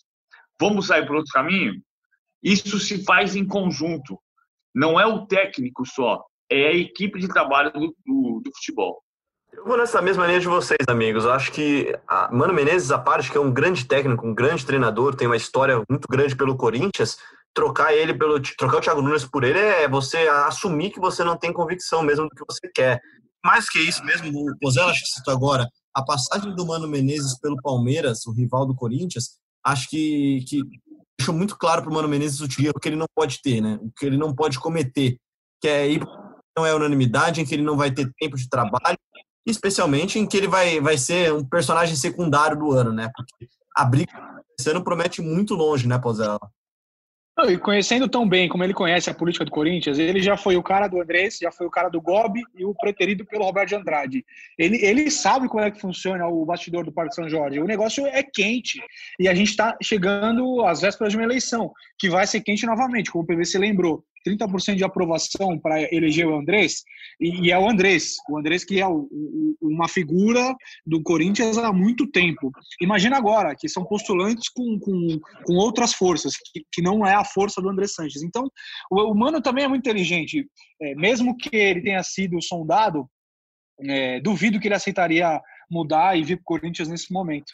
Vamos 0.59 0.87
sair 0.87 1.05
por 1.05 1.15
outro 1.15 1.31
caminho? 1.31 1.81
Isso 2.41 2.79
se 2.79 3.03
faz 3.03 3.35
em 3.35 3.45
conjunto. 3.45 4.19
Não 4.73 4.99
é 4.99 5.05
o 5.05 5.25
técnico 5.25 5.85
só, 5.85 6.23
é 6.49 6.67
a 6.67 6.73
equipe 6.73 7.19
de 7.19 7.27
trabalho 7.27 7.71
do, 7.71 7.95
do, 8.05 8.41
do 8.43 8.51
futebol. 8.55 9.01
Eu 9.51 9.65
vou 9.65 9.77
nessa 9.77 10.01
mesma 10.01 10.25
linha 10.25 10.39
de 10.39 10.47
vocês, 10.47 10.79
amigos. 10.87 11.25
Eu 11.25 11.31
acho 11.31 11.51
que 11.51 11.95
Mano 12.31 12.53
Menezes, 12.53 12.91
a 12.91 12.97
parte 12.97 13.31
que 13.31 13.37
é 13.37 13.41
um 13.41 13.53
grande 13.53 13.85
técnico, 13.85 14.25
um 14.25 14.33
grande 14.33 14.65
treinador, 14.65 15.15
tem 15.15 15.27
uma 15.27 15.37
história 15.37 15.81
muito 15.87 16.07
grande 16.09 16.35
pelo 16.35 16.57
Corinthians, 16.57 17.19
trocar 17.53 17.93
ele 17.93 18.13
pelo 18.13 18.39
trocar 18.39 18.77
o 18.77 18.81
Thiago 18.81 19.01
Nunes 19.01 19.25
por 19.25 19.43
ele 19.43 19.59
é 19.59 19.87
você 19.87 20.17
assumir 20.47 20.91
que 20.91 20.99
você 20.99 21.23
não 21.23 21.37
tem 21.37 21.53
convicção 21.53 22.01
mesmo 22.01 22.27
do 22.27 22.35
que 22.35 22.43
você 22.47 22.67
quer. 22.73 22.99
Mais 23.45 23.69
que 23.69 23.79
isso 23.79 24.03
mesmo, 24.03 24.29
o 24.39 24.57
Pozella 24.59 24.91
acho 24.91 25.01
que 25.01 25.11
citou 25.11 25.33
agora, 25.33 25.67
a 25.93 26.03
passagem 26.03 26.55
do 26.55 26.65
Mano 26.65 26.87
Menezes 26.87 27.37
pelo 27.39 27.61
Palmeiras, 27.61 28.25
o 28.25 28.31
rival 28.31 28.65
do 28.65 28.75
Corinthians, 28.75 29.37
acho 29.63 29.89
que, 29.89 30.43
que 30.47 30.61
deixou 31.19 31.35
muito 31.35 31.57
claro 31.57 31.81
para 31.81 31.91
o 31.91 31.93
Mano 31.93 32.07
Menezes 32.07 32.39
o 32.41 32.47
que 32.47 32.87
ele 32.87 32.95
não 32.95 33.05
pode 33.13 33.41
ter, 33.41 33.61
né? 33.61 33.77
O 33.81 33.91
que 33.91 34.05
ele 34.05 34.17
não 34.17 34.33
pode 34.33 34.59
cometer, 34.59 35.17
que 35.61 35.67
é 35.67 35.89
ir 35.89 36.03
não 36.55 36.65
é 36.65 36.73
unanimidade, 36.73 37.41
em 37.41 37.45
que 37.45 37.55
ele 37.55 37.63
não 37.63 37.75
vai 37.75 37.91
ter 37.91 38.11
tempo 38.19 38.37
de 38.37 38.47
trabalho, 38.47 38.97
especialmente 39.45 40.19
em 40.19 40.25
que 40.27 40.37
ele 40.37 40.47
vai, 40.47 40.79
vai 40.79 40.97
ser 40.97 41.33
um 41.33 41.43
personagem 41.43 41.95
secundário 41.95 42.57
do 42.57 42.71
ano, 42.71 42.93
né? 42.93 43.09
Porque 43.15 43.47
a 43.75 43.83
briga 43.83 44.11
esse 44.59 44.69
ano 44.69 44.83
promete 44.83 45.21
muito 45.21 45.55
longe, 45.55 45.87
né, 45.87 45.97
Pozella? 45.97 46.39
E 47.47 47.57
conhecendo 47.57 48.07
tão 48.07 48.27
bem 48.27 48.47
como 48.47 48.63
ele 48.63 48.73
conhece 48.73 49.09
a 49.09 49.13
política 49.13 49.43
do 49.43 49.49
Corinthians, 49.49 49.97
ele 49.97 50.21
já 50.21 50.37
foi 50.37 50.55
o 50.55 50.61
cara 50.61 50.87
do 50.87 51.01
Andrés, 51.01 51.39
já 51.41 51.51
foi 51.51 51.65
o 51.65 51.69
cara 51.69 51.89
do 51.89 51.99
Gobi 51.99 52.43
e 52.55 52.63
o 52.63 52.75
preterido 52.75 53.25
pelo 53.25 53.43
Roberto 53.43 53.69
de 53.69 53.75
Andrade. 53.75 54.25
Ele, 54.57 54.77
ele 54.85 55.09
sabe 55.09 55.47
como 55.47 55.63
é 55.63 55.71
que 55.71 55.81
funciona 55.81 56.27
o 56.27 56.45
bastidor 56.45 56.85
do 56.85 56.91
Parque 56.91 57.15
São 57.15 57.27
Jorge. 57.27 57.59
O 57.59 57.65
negócio 57.65 58.05
é 58.05 58.21
quente 58.21 58.79
e 59.19 59.27
a 59.27 59.33
gente 59.33 59.49
está 59.49 59.75
chegando 59.81 60.63
às 60.63 60.81
vésperas 60.81 61.11
de 61.11 61.17
uma 61.17 61.25
eleição, 61.25 61.71
que 61.97 62.07
vai 62.07 62.27
ser 62.27 62.41
quente 62.41 62.67
novamente, 62.67 63.09
como 63.11 63.23
o 63.23 63.27
PVC 63.27 63.57
lembrou. 63.57 64.05
30% 64.27 64.75
de 64.75 64.83
aprovação 64.83 65.59
para 65.59 65.81
eleger 65.93 66.27
o 66.27 66.37
Andrés, 66.37 66.83
e, 67.19 67.47
e, 67.47 67.51
é 67.51 67.59
o 67.59 67.69
Andrés, 67.69 68.15
o 68.29 68.37
Andrés 68.37 68.63
que 68.63 68.79
é 68.79 68.87
o, 68.87 69.07
o, 69.11 69.55
uma 69.61 69.87
figura 69.87 70.55
do 70.85 71.01
Corinthians 71.01 71.57
há 71.57 71.71
muito 71.71 72.07
tempo. 72.07 72.51
Imagina 72.81 73.17
agora 73.17 73.55
que 73.55 73.69
são 73.69 73.85
postulantes 73.85 74.49
com, 74.49 74.79
com, 74.79 75.19
com 75.45 75.53
outras 75.53 75.93
forças, 75.93 76.33
que, 76.37 76.65
que 76.71 76.81
não 76.81 77.05
é 77.05 77.13
a 77.13 77.25
força 77.25 77.61
do 77.61 77.69
André 77.69 77.87
Sanches. 77.87 78.23
Então, 78.23 78.49
o, 78.89 79.11
o 79.11 79.15
Mano 79.15 79.41
também 79.41 79.65
é 79.65 79.67
muito 79.67 79.81
inteligente, 79.81 80.47
é, 80.81 80.95
mesmo 80.95 81.37
que 81.37 81.55
ele 81.55 81.81
tenha 81.81 82.03
sido 82.03 82.41
sondado, 82.41 83.07
é, 83.81 84.19
duvido 84.21 84.59
que 84.59 84.67
ele 84.67 84.75
aceitaria 84.75 85.41
mudar 85.69 86.17
e 86.17 86.23
vir 86.23 86.37
para 86.37 86.41
o 86.41 86.59
Corinthians 86.59 86.87
nesse 86.87 87.11
momento. 87.11 87.51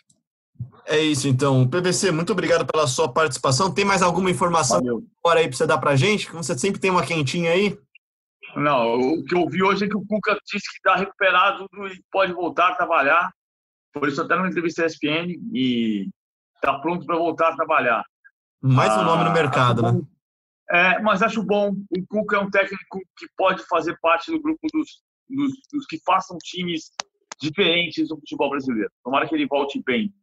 É 0.85 0.99
isso, 0.99 1.27
então. 1.27 1.67
PVC, 1.67 2.11
muito 2.11 2.31
obrigado 2.33 2.65
pela 2.65 2.87
sua 2.87 3.11
participação. 3.11 3.71
Tem 3.71 3.85
mais 3.85 4.01
alguma 4.01 4.31
informação 4.31 4.79
agora 5.23 5.39
aí 5.39 5.47
para 5.47 5.55
você 5.55 5.67
dar 5.67 5.77
para 5.77 5.95
gente? 5.95 6.31
Você 6.31 6.57
sempre 6.57 6.81
tem 6.81 6.89
uma 6.89 7.05
quentinha 7.05 7.51
aí? 7.51 7.77
Não, 8.55 8.95
o 8.95 9.23
que 9.23 9.35
eu 9.35 9.47
vi 9.47 9.61
hoje 9.61 9.85
é 9.85 9.87
que 9.87 9.95
o 9.95 10.05
Cuca 10.05 10.35
disse 10.51 10.67
que 10.67 10.77
está 10.77 10.95
recuperado 10.95 11.67
e 11.93 12.03
pode 12.11 12.33
voltar 12.33 12.69
a 12.69 12.75
trabalhar. 12.75 13.31
Por 13.93 14.07
isso, 14.07 14.21
até 14.21 14.35
numa 14.35 14.47
entrevista 14.47 14.85
ESPN 14.85 15.39
e 15.53 16.09
está 16.55 16.79
pronto 16.79 17.05
para 17.05 17.17
voltar 17.17 17.49
a 17.49 17.55
trabalhar. 17.55 18.03
Mais 18.61 18.91
um 18.97 19.03
nome 19.03 19.23
no 19.23 19.29
ah, 19.29 19.33
mercado, 19.33 19.81
né? 19.81 20.01
É, 20.71 20.99
mas 21.01 21.21
acho 21.21 21.43
bom. 21.43 21.71
O 21.71 22.07
Cuca 22.07 22.37
é 22.37 22.39
um 22.39 22.49
técnico 22.49 22.99
que 23.17 23.27
pode 23.37 23.63
fazer 23.67 23.97
parte 24.01 24.31
do 24.31 24.41
grupo 24.41 24.67
dos, 24.73 25.01
dos, 25.29 25.51
dos 25.71 25.85
que 25.85 25.99
façam 26.03 26.37
times 26.43 26.91
diferentes 27.39 28.09
no 28.09 28.17
futebol 28.17 28.49
brasileiro. 28.49 28.91
Tomara 29.03 29.27
que 29.27 29.35
ele 29.35 29.47
volte 29.47 29.81
bem. 29.85 30.13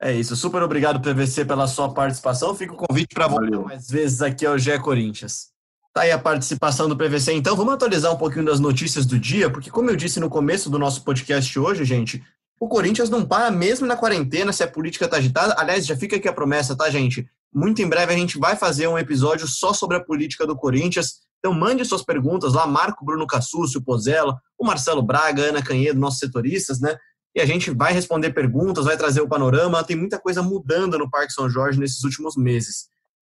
É 0.00 0.12
isso. 0.12 0.36
Super 0.36 0.62
obrigado, 0.62 1.00
PVC, 1.00 1.44
pela 1.44 1.66
sua 1.66 1.92
participação. 1.92 2.54
Fica 2.54 2.74
o 2.74 2.76
convite 2.76 3.14
para 3.14 3.28
voltar 3.28 3.60
mais 3.60 3.88
vezes 3.88 4.20
aqui 4.20 4.44
ao 4.44 4.58
GE 4.58 4.78
Corinthians. 4.80 5.48
Tá 5.92 6.02
aí 6.02 6.12
a 6.12 6.18
participação 6.18 6.88
do 6.88 6.96
PVC. 6.96 7.32
Então, 7.32 7.56
vamos 7.56 7.72
atualizar 7.72 8.12
um 8.12 8.18
pouquinho 8.18 8.44
das 8.44 8.60
notícias 8.60 9.06
do 9.06 9.18
dia, 9.18 9.48
porque, 9.48 9.70
como 9.70 9.88
eu 9.88 9.96
disse 9.96 10.20
no 10.20 10.28
começo 10.28 10.68
do 10.68 10.78
nosso 10.78 11.02
podcast 11.02 11.58
hoje, 11.58 11.86
gente, 11.86 12.22
o 12.60 12.68
Corinthians 12.68 13.08
não 13.08 13.24
para 13.24 13.50
mesmo 13.50 13.86
na 13.86 13.96
quarentena 13.96 14.52
se 14.52 14.62
a 14.62 14.68
política 14.68 15.08
tá 15.08 15.16
agitada. 15.16 15.54
Aliás, 15.58 15.86
já 15.86 15.96
fica 15.96 16.16
aqui 16.16 16.28
a 16.28 16.32
promessa, 16.32 16.76
tá, 16.76 16.90
gente? 16.90 17.26
Muito 17.52 17.80
em 17.80 17.88
breve 17.88 18.12
a 18.12 18.16
gente 18.16 18.38
vai 18.38 18.56
fazer 18.56 18.86
um 18.86 18.98
episódio 18.98 19.48
só 19.48 19.72
sobre 19.72 19.96
a 19.96 20.04
política 20.04 20.46
do 20.46 20.54
Corinthians. 20.54 21.20
Então, 21.38 21.54
mande 21.54 21.84
suas 21.86 22.02
perguntas 22.02 22.52
lá, 22.52 22.66
Marco 22.66 23.02
Bruno 23.02 23.26
Cassúcio, 23.26 23.80
Pozella, 23.80 24.38
o 24.58 24.66
Marcelo 24.66 25.02
Braga, 25.02 25.44
Ana 25.44 25.62
Canhedo, 25.62 25.98
nossos 25.98 26.18
setoristas, 26.18 26.80
né? 26.80 26.98
E 27.36 27.40
a 27.40 27.44
gente 27.44 27.70
vai 27.70 27.92
responder 27.92 28.30
perguntas, 28.30 28.86
vai 28.86 28.96
trazer 28.96 29.20
o 29.20 29.28
panorama. 29.28 29.84
Tem 29.84 29.94
muita 29.94 30.18
coisa 30.18 30.42
mudando 30.42 30.98
no 30.98 31.10
Parque 31.10 31.34
São 31.34 31.50
Jorge 31.50 31.78
nesses 31.78 32.02
últimos 32.02 32.34
meses. 32.34 32.86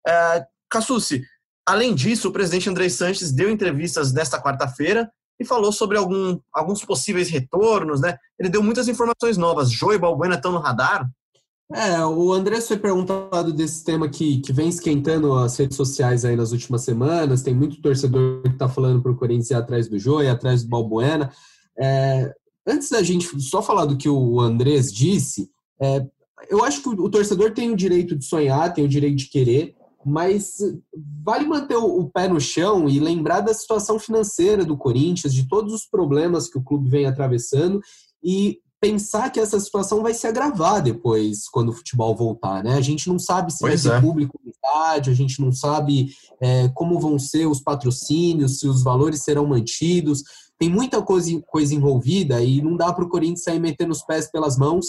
É, 0.06 0.46
Cassucci, 0.70 1.24
além 1.66 1.96
disso, 1.96 2.28
o 2.28 2.32
presidente 2.34 2.70
André 2.70 2.90
Sanches 2.90 3.32
deu 3.32 3.50
entrevistas 3.50 4.12
nesta 4.12 4.42
quarta-feira 4.42 5.10
e 5.40 5.46
falou 5.46 5.72
sobre 5.72 5.98
algum, 5.98 6.38
alguns 6.54 6.84
possíveis 6.84 7.30
retornos, 7.30 8.02
né? 8.02 8.18
Ele 8.38 8.50
deu 8.50 8.62
muitas 8.62 8.90
informações 8.90 9.38
novas. 9.38 9.72
Joe 9.72 9.96
e 9.96 9.98
Balbuena 9.98 10.36
estão 10.36 10.52
no 10.52 10.60
radar? 10.60 11.10
É, 11.72 12.06
o 12.06 12.34
André 12.34 12.60
foi 12.60 12.78
perguntado 12.78 13.54
desse 13.54 13.86
tema 13.86 14.10
que, 14.10 14.42
que 14.42 14.52
vem 14.52 14.68
esquentando 14.68 15.34
as 15.34 15.58
redes 15.58 15.78
sociais 15.78 16.26
aí 16.26 16.36
nas 16.36 16.52
últimas 16.52 16.82
semanas. 16.82 17.42
Tem 17.42 17.56
muito 17.56 17.82
torcedor 17.82 18.42
que 18.42 18.50
está 18.50 18.68
falando 18.68 19.02
para 19.02 19.12
o 19.12 19.16
Corinthians 19.16 19.50
ir 19.50 19.56
atrás 19.56 19.88
do 19.88 19.98
Joe, 19.98 20.28
atrás 20.28 20.62
do 20.62 20.70
Balbuena. 20.70 21.32
É, 21.80 22.34
antes 22.66 22.90
da 22.90 23.04
gente 23.04 23.40
só 23.42 23.62
falar 23.62 23.86
do 23.86 23.98
que 23.98 24.10
o 24.10 24.40
Andrés 24.40 24.92
disse, 24.92 25.50
é, 25.82 26.06
eu 26.50 26.64
acho 26.64 26.82
que 26.82 26.90
o, 26.90 27.10
torcedor 27.10 27.52
tem 27.52 27.72
o 27.72 27.76
direito 27.76 28.16
de 28.16 28.26
sonhar, 28.26 28.74
tem 28.74 28.84
o 28.84 28.90
direito 28.90 29.18
de 29.18 29.30
querer, 29.30 29.76
mas 30.06 30.58
vale 31.24 31.46
manter 31.46 31.78
o, 31.78 32.10
pé 32.10 32.28
no 32.28 32.40
chão 32.40 32.90
e 32.90 33.00
lembrar 33.00 33.42
da 33.42 33.54
situação 33.54 33.98
financeira 33.98 34.66
do 34.66 34.78
Corinthians, 34.78 35.34
de 35.34 35.48
todos 35.48 35.74
os 35.74 35.86
problemas 35.86 36.50
que 36.50 36.58
o 36.58 36.64
clube 36.64 36.90
vem 36.90 37.06
atravessando 37.06 37.80
e 38.22 38.60
pensar 38.82 39.32
que 39.32 39.40
essa 39.40 39.58
situação 39.62 40.02
vai 40.02 40.14
se 40.14 40.28
agravar 40.28 40.84
depois, 40.84 41.48
quando 41.48 41.70
o 41.70 41.74
futebol 41.74 42.14
voltar, 42.14 42.62
né? 42.62 42.74
A 42.74 42.82
gente 42.82 43.08
não 43.08 43.18
sabe 43.18 43.54
se 43.54 43.60
pois 43.60 43.86
vai 43.86 43.94
é. 43.94 43.96
ter 43.96 44.06
público 44.06 44.38
a 44.66 45.14
gente 45.14 45.42
não 45.42 45.52
sabe 45.52 46.10
é, 46.42 46.70
como 46.70 47.00
vão 47.00 47.20
ser 47.20 47.46
os 47.46 47.62
patrocínios, 47.62 48.60
se 48.60 48.68
os 48.68 48.84
valores 48.84 49.24
serão 49.24 49.46
mantidos 49.46 50.24
tem 50.64 50.70
muita 50.70 51.02
coisa, 51.02 51.30
coisa 51.48 51.76
envolvida 51.76 52.42
e 52.42 52.62
não 52.62 52.78
dá 52.78 52.94
para 52.94 53.04
o 53.04 53.10
Corinthians 53.10 53.44
sair 53.44 53.60
metendo 53.60 53.92
os 53.92 54.02
pés 54.04 54.32
pelas 54.32 54.58
mãos 54.58 54.88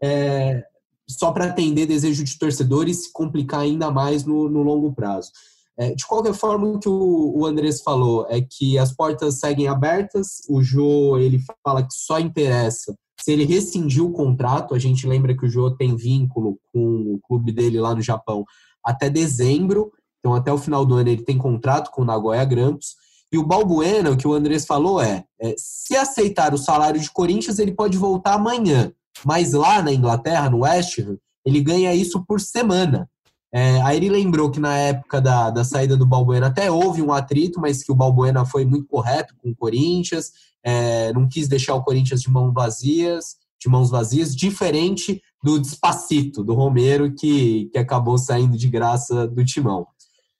é, 0.00 0.62
só 1.08 1.32
para 1.32 1.46
atender 1.46 1.86
desejo 1.86 2.22
de 2.22 2.38
torcedores 2.38 2.98
e 2.98 3.02
se 3.04 3.12
complicar 3.12 3.60
ainda 3.60 3.90
mais 3.90 4.24
no, 4.24 4.48
no 4.48 4.62
longo 4.62 4.92
prazo. 4.92 5.30
É, 5.78 5.94
de 5.94 6.06
qualquer 6.06 6.32
forma, 6.32 6.66
o 6.68 6.78
que 6.78 6.88
o, 6.88 7.32
o 7.36 7.44
Andrés 7.44 7.82
falou 7.82 8.26
é 8.30 8.40
que 8.40 8.78
as 8.78 8.92
portas 8.92 9.40
seguem 9.40 9.68
abertas, 9.68 10.42
o 10.48 10.62
Jô 10.62 11.18
ele 11.18 11.40
fala 11.64 11.82
que 11.82 11.92
só 11.92 12.18
interessa 12.18 12.94
se 13.20 13.32
ele 13.32 13.44
rescindir 13.44 14.04
o 14.04 14.12
contrato, 14.12 14.74
a 14.74 14.78
gente 14.78 15.06
lembra 15.06 15.36
que 15.36 15.46
o 15.46 15.48
Jô 15.48 15.70
tem 15.70 15.96
vínculo 15.96 16.58
com 16.72 17.14
o 17.14 17.20
clube 17.26 17.50
dele 17.50 17.80
lá 17.80 17.94
no 17.94 18.02
Japão 18.02 18.44
até 18.86 19.10
dezembro, 19.10 19.92
então 20.20 20.34
até 20.34 20.52
o 20.52 20.58
final 20.58 20.86
do 20.86 20.94
ano 20.94 21.08
ele 21.08 21.22
tem 21.22 21.36
contrato 21.36 21.90
com 21.90 22.02
o 22.02 22.04
Nagoya 22.04 22.44
Grampus, 22.44 22.94
E 23.32 23.36
o 23.36 23.44
Balbuena, 23.44 24.12
o 24.12 24.16
que 24.16 24.28
o 24.28 24.32
Andrés 24.32 24.64
falou 24.64 25.02
é, 25.02 25.24
é, 25.40 25.54
se 25.58 25.96
aceitar 25.96 26.54
o 26.54 26.58
salário 26.58 27.00
de 27.00 27.10
Corinthians, 27.10 27.58
ele 27.58 27.72
pode 27.72 27.98
voltar 27.98 28.34
amanhã. 28.34 28.92
Mas 29.24 29.52
lá 29.52 29.82
na 29.82 29.92
Inglaterra, 29.92 30.48
no 30.48 30.60
West 30.60 31.00
Ham, 31.00 31.18
ele 31.44 31.60
ganha 31.60 31.92
isso 31.92 32.24
por 32.24 32.40
semana. 32.40 33.08
É, 33.52 33.80
aí 33.82 33.96
ele 33.96 34.10
lembrou 34.10 34.50
que 34.50 34.60
na 34.60 34.76
época 34.76 35.20
da, 35.20 35.50
da 35.50 35.64
saída 35.64 35.96
do 35.96 36.06
Balbuena 36.06 36.48
até 36.48 36.70
houve 36.70 37.02
um 37.02 37.12
atrito, 37.12 37.60
mas 37.60 37.82
que 37.82 37.90
o 37.90 37.94
Balbuena 37.94 38.44
foi 38.44 38.64
muito 38.64 38.86
correto 38.86 39.34
com 39.42 39.50
o 39.50 39.56
Corinthians, 39.56 40.30
é, 40.62 41.12
não 41.12 41.28
quis 41.28 41.48
deixar 41.48 41.74
o 41.74 41.82
Corinthians 41.82 42.20
de 42.20 42.30
mãos 42.30 42.52
vazias, 42.52 43.36
de 43.66 43.70
mãos 43.70 43.90
vazias, 43.90 44.34
diferente 44.34 45.20
do 45.42 45.58
Despacito, 45.58 46.44
do 46.44 46.54
Romero, 46.54 47.12
que, 47.12 47.68
que 47.72 47.78
acabou 47.78 48.16
saindo 48.16 48.56
de 48.56 48.68
graça 48.68 49.26
do 49.26 49.44
timão. 49.44 49.86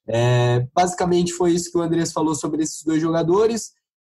É, 0.07 0.65
basicamente 0.73 1.33
foi 1.33 1.51
isso 1.51 1.69
que 1.69 1.77
o 1.77 1.81
Andrés 1.81 2.13
falou 2.13 2.33
sobre 2.33 2.63
esses 2.63 2.83
dois 2.83 3.01
jogadores. 3.01 3.71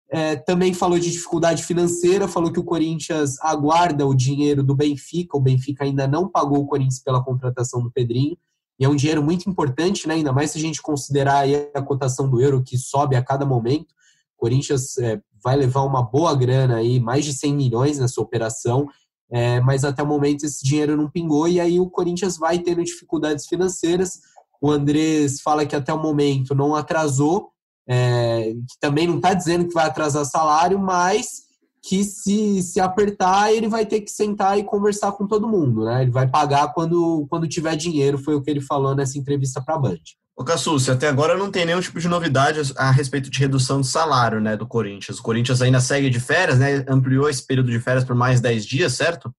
É, 0.10 0.38
também 0.38 0.74
falou 0.74 0.98
de 0.98 1.12
dificuldade 1.12 1.64
financeira, 1.64 2.28
falou 2.28 2.52
que 2.52 2.60
o 2.60 2.64
Corinthians 2.64 3.38
aguarda 3.42 4.08
o 4.08 4.16
dinheiro 4.16 4.64
do 4.64 4.76
Benfica. 4.76 5.38
O 5.38 5.42
Benfica 5.42 5.84
ainda 5.84 6.08
não 6.08 6.30
pagou 6.30 6.60
o 6.60 6.68
Corinthians 6.68 7.00
pela 7.00 7.24
contratação 7.24 7.82
do 7.82 7.92
Pedrinho. 7.92 8.38
E 8.80 8.86
é 8.86 8.90
um 8.90 8.96
dinheiro 8.96 9.22
muito 9.22 9.50
importante, 9.50 10.08
né? 10.08 10.16
ainda 10.16 10.34
mais 10.34 10.52
se 10.52 10.58
a 10.58 10.62
gente 10.62 10.82
considerar 10.82 11.46
a 11.74 11.82
cotação 11.82 12.30
do 12.30 12.42
euro, 12.42 12.64
que 12.64 12.78
sobe 12.78 13.16
a 13.16 13.24
cada 13.24 13.46
momento. 13.46 13.92
O 14.38 14.42
Corinthians 14.42 14.98
é, 14.98 15.22
vai 15.44 15.56
levar 15.56 15.84
uma 15.84 16.02
boa 16.02 16.36
grana 16.36 16.78
aí, 16.78 17.00
mais 17.00 17.26
de 17.26 17.34
100 17.34 17.56
milhões 17.56 18.00
nessa 18.00 18.22
operação. 18.22 18.88
É, 19.32 19.62
mas 19.62 19.86
até 19.86 20.04
o 20.04 20.08
momento 20.08 20.46
esse 20.46 20.64
dinheiro 20.64 20.98
não 20.98 21.10
pingou 21.10 21.48
e 21.48 21.60
aí 21.60 21.80
o 21.80 21.90
Corinthians 21.90 22.38
vai 22.38 22.60
tendo 22.60 22.84
dificuldades 22.84 23.48
financeiras. 23.48 24.20
O 24.62 24.70
Andrés 24.70 25.42
fala 25.42 25.66
que 25.66 25.76
até 25.76 25.94
o 25.94 26.02
momento 26.02 26.54
não 26.54 26.76
atrasou, 26.76 27.50
é, 27.88 28.54
que 28.54 28.80
também 28.80 29.08
não 29.08 29.16
está 29.16 29.34
dizendo 29.34 29.68
que 29.68 29.74
vai 29.74 29.86
atrasar 29.86 30.26
salário, 30.26 30.78
mas 30.78 31.50
que 31.82 32.04
se, 32.04 32.62
se 32.62 32.80
apertar, 32.80 33.52
ele 33.52 33.68
vai 33.68 33.86
ter 33.86 34.02
que 34.02 34.12
sentar 34.12 34.60
e 34.60 34.64
conversar 34.64 35.14
com 35.14 35.26
todo 35.26 35.48
mundo, 35.48 35.84
né? 35.86 36.04
Ele 36.04 36.12
vai 36.12 36.28
pagar 36.28 36.74
quando, 36.74 37.26
quando 37.28 37.48
tiver 37.48 37.76
dinheiro, 37.76 38.20
foi 38.20 38.36
o 38.36 38.42
que 38.42 38.52
ele 38.52 38.62
falou 38.62 38.94
nessa 38.94 39.18
entrevista 39.18 39.62
para 39.62 39.76
a 39.76 39.80
Band. 39.80 39.98
Ô 40.36 40.44
Cassucci, 40.44 40.90
até 40.90 41.08
agora 41.08 41.38
não 41.38 41.52
tem 41.52 41.66
nenhum 41.66 41.82
tipo 41.82 42.00
de 42.00 42.08
novidade 42.08 42.60
a 42.78 42.90
respeito 42.90 43.30
de 43.30 43.38
redução 43.38 43.82
de 43.82 43.88
salário 43.88 44.40
né, 44.40 44.56
do 44.56 44.66
Corinthians. 44.66 45.20
O 45.20 45.24
Corinthians 45.24 45.62
ainda 45.62 45.80
segue 45.80 46.10
de 46.10 46.20
férias, 46.20 46.58
né? 46.58 46.86
Ampliou 46.88 47.30
esse 47.30 47.46
período 47.46 47.70
de 47.70 47.80
férias 47.80 48.04
por 48.04 48.16
mais 48.16 48.40
10 48.40 48.66
dias, 48.66 48.94
certo? 48.94 49.34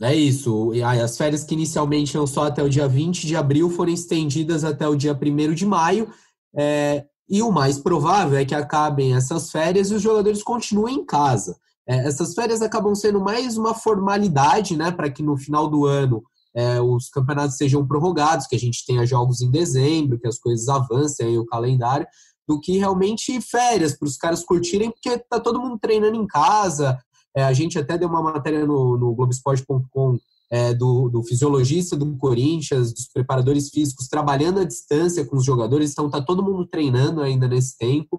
É 0.00 0.14
isso. 0.14 0.72
As 1.02 1.16
férias 1.16 1.42
que 1.42 1.54
inicialmente 1.54 2.14
iam 2.14 2.26
só 2.26 2.44
até 2.44 2.62
o 2.62 2.68
dia 2.68 2.86
20 2.86 3.26
de 3.26 3.34
abril 3.34 3.70
foram 3.70 3.92
estendidas 3.92 4.62
até 4.62 4.86
o 4.86 4.94
dia 4.94 5.18
1 5.20 5.54
de 5.54 5.66
maio. 5.66 6.08
É, 6.54 7.04
e 7.28 7.42
o 7.42 7.50
mais 7.50 7.78
provável 7.78 8.38
é 8.38 8.44
que 8.44 8.54
acabem 8.54 9.14
essas 9.14 9.50
férias 9.50 9.90
e 9.90 9.94
os 9.94 10.02
jogadores 10.02 10.42
continuem 10.42 10.96
em 10.96 11.04
casa. 11.04 11.56
É, 11.88 12.06
essas 12.06 12.34
férias 12.34 12.62
acabam 12.62 12.94
sendo 12.94 13.20
mais 13.20 13.56
uma 13.56 13.74
formalidade, 13.74 14.76
né, 14.76 14.90
para 14.90 15.10
que 15.10 15.22
no 15.22 15.36
final 15.36 15.68
do 15.68 15.86
ano 15.86 16.22
é, 16.56 16.80
os 16.80 17.10
campeonatos 17.10 17.56
sejam 17.56 17.86
prorrogados, 17.86 18.46
que 18.46 18.56
a 18.56 18.58
gente 18.58 18.84
tenha 18.86 19.04
jogos 19.04 19.42
em 19.42 19.50
dezembro, 19.50 20.18
que 20.18 20.26
as 20.26 20.38
coisas 20.38 20.68
avancem 20.68 21.26
aí 21.26 21.38
o 21.38 21.44
calendário, 21.44 22.06
do 22.48 22.58
que 22.58 22.78
realmente 22.78 23.40
férias 23.40 23.96
para 23.96 24.06
os 24.06 24.16
caras 24.16 24.44
curtirem, 24.44 24.90
porque 24.90 25.18
tá 25.18 25.38
todo 25.38 25.60
mundo 25.60 25.78
treinando 25.78 26.16
em 26.16 26.26
casa, 26.26 26.98
é, 27.36 27.44
a 27.44 27.52
gente 27.52 27.78
até 27.78 27.98
deu 27.98 28.08
uma 28.08 28.22
matéria 28.22 28.64
no, 28.64 28.96
no 28.96 29.14
Globoesporte.com 29.14 30.18
é, 30.50 30.72
do, 30.72 31.10
do, 31.10 31.22
fisiologista 31.24 31.96
do 31.96 32.16
Corinthians, 32.16 32.92
dos 32.92 33.08
preparadores 33.08 33.68
físicos, 33.68 34.08
trabalhando 34.08 34.60
à 34.60 34.64
distância 34.64 35.26
com 35.26 35.36
os 35.36 35.44
jogadores, 35.44 35.90
então 35.90 36.06
está 36.06 36.22
todo 36.22 36.42
mundo 36.42 36.66
treinando 36.66 37.20
ainda 37.20 37.46
nesse 37.46 37.76
tempo. 37.76 38.18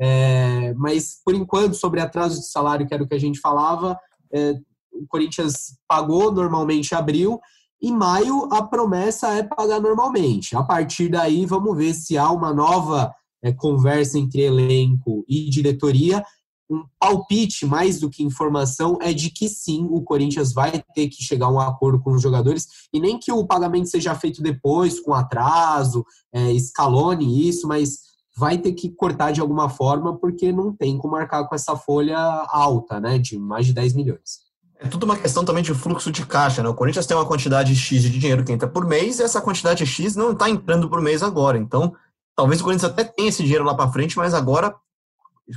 É, 0.00 0.74
mas, 0.74 1.20
por 1.24 1.34
enquanto, 1.34 1.74
sobre 1.74 2.00
atraso 2.00 2.40
de 2.40 2.50
salário, 2.50 2.86
que 2.86 2.94
era 2.94 3.02
o 3.04 3.08
que 3.08 3.14
a 3.14 3.20
gente 3.20 3.38
falava, 3.38 3.96
é, 4.32 4.54
o 4.92 5.06
Corinthians 5.06 5.76
pagou 5.86 6.32
normalmente 6.32 6.94
abril, 6.94 7.38
em 7.86 7.92
maio 7.92 8.48
a 8.52 8.62
promessa 8.62 9.28
é 9.28 9.42
pagar 9.42 9.80
normalmente. 9.80 10.56
A 10.56 10.62
partir 10.62 11.08
daí, 11.08 11.46
vamos 11.46 11.76
ver 11.76 11.94
se 11.94 12.16
há 12.18 12.30
uma 12.30 12.52
nova 12.52 13.12
é, 13.42 13.52
conversa 13.52 14.18
entre 14.18 14.42
elenco 14.42 15.24
e 15.28 15.48
diretoria 15.48 16.24
um 16.68 16.84
palpite 16.98 17.64
mais 17.64 18.00
do 18.00 18.10
que 18.10 18.24
informação 18.24 18.98
é 19.00 19.12
de 19.12 19.30
que 19.30 19.48
sim, 19.48 19.86
o 19.88 20.02
Corinthians 20.02 20.52
vai 20.52 20.82
ter 20.94 21.08
que 21.08 21.22
chegar 21.22 21.46
a 21.46 21.52
um 21.52 21.60
acordo 21.60 22.00
com 22.00 22.12
os 22.12 22.22
jogadores 22.22 22.66
e 22.92 22.98
nem 22.98 23.18
que 23.18 23.30
o 23.30 23.46
pagamento 23.46 23.88
seja 23.88 24.14
feito 24.14 24.42
depois, 24.42 24.98
com 25.00 25.14
atraso, 25.14 26.04
é, 26.32 26.52
escalone 26.52 27.48
isso, 27.48 27.68
mas 27.68 28.00
vai 28.36 28.58
ter 28.58 28.72
que 28.72 28.90
cortar 28.90 29.32
de 29.32 29.40
alguma 29.40 29.68
forma 29.68 30.18
porque 30.18 30.52
não 30.52 30.74
tem 30.74 30.98
como 30.98 31.14
marcar 31.14 31.46
com 31.48 31.54
essa 31.54 31.76
folha 31.76 32.18
alta, 32.50 33.00
né, 33.00 33.18
de 33.18 33.38
mais 33.38 33.66
de 33.66 33.72
10 33.72 33.94
milhões. 33.94 34.45
É 34.78 34.88
tudo 34.88 35.04
uma 35.04 35.16
questão 35.16 35.44
também 35.44 35.62
de 35.62 35.74
fluxo 35.74 36.10
de 36.10 36.26
caixa, 36.26 36.62
né? 36.62 36.68
O 36.68 36.74
Corinthians 36.74 37.06
tem 37.06 37.16
uma 37.16 37.26
quantidade 37.26 37.74
X 37.74 38.02
de 38.02 38.10
dinheiro 38.10 38.44
que 38.44 38.52
entra 38.52 38.68
por 38.68 38.86
mês 38.86 39.18
e 39.18 39.22
essa 39.22 39.40
quantidade 39.40 39.86
X 39.86 40.14
não 40.14 40.32
está 40.32 40.50
entrando 40.50 40.88
por 40.88 41.00
mês 41.00 41.22
agora. 41.22 41.56
Então, 41.56 41.94
talvez 42.36 42.60
o 42.60 42.64
Corinthians 42.64 42.90
até 42.90 43.02
tenha 43.04 43.30
esse 43.30 43.42
dinheiro 43.42 43.64
lá 43.64 43.74
para 43.74 43.90
frente, 43.90 44.18
mas 44.18 44.34
agora 44.34 44.74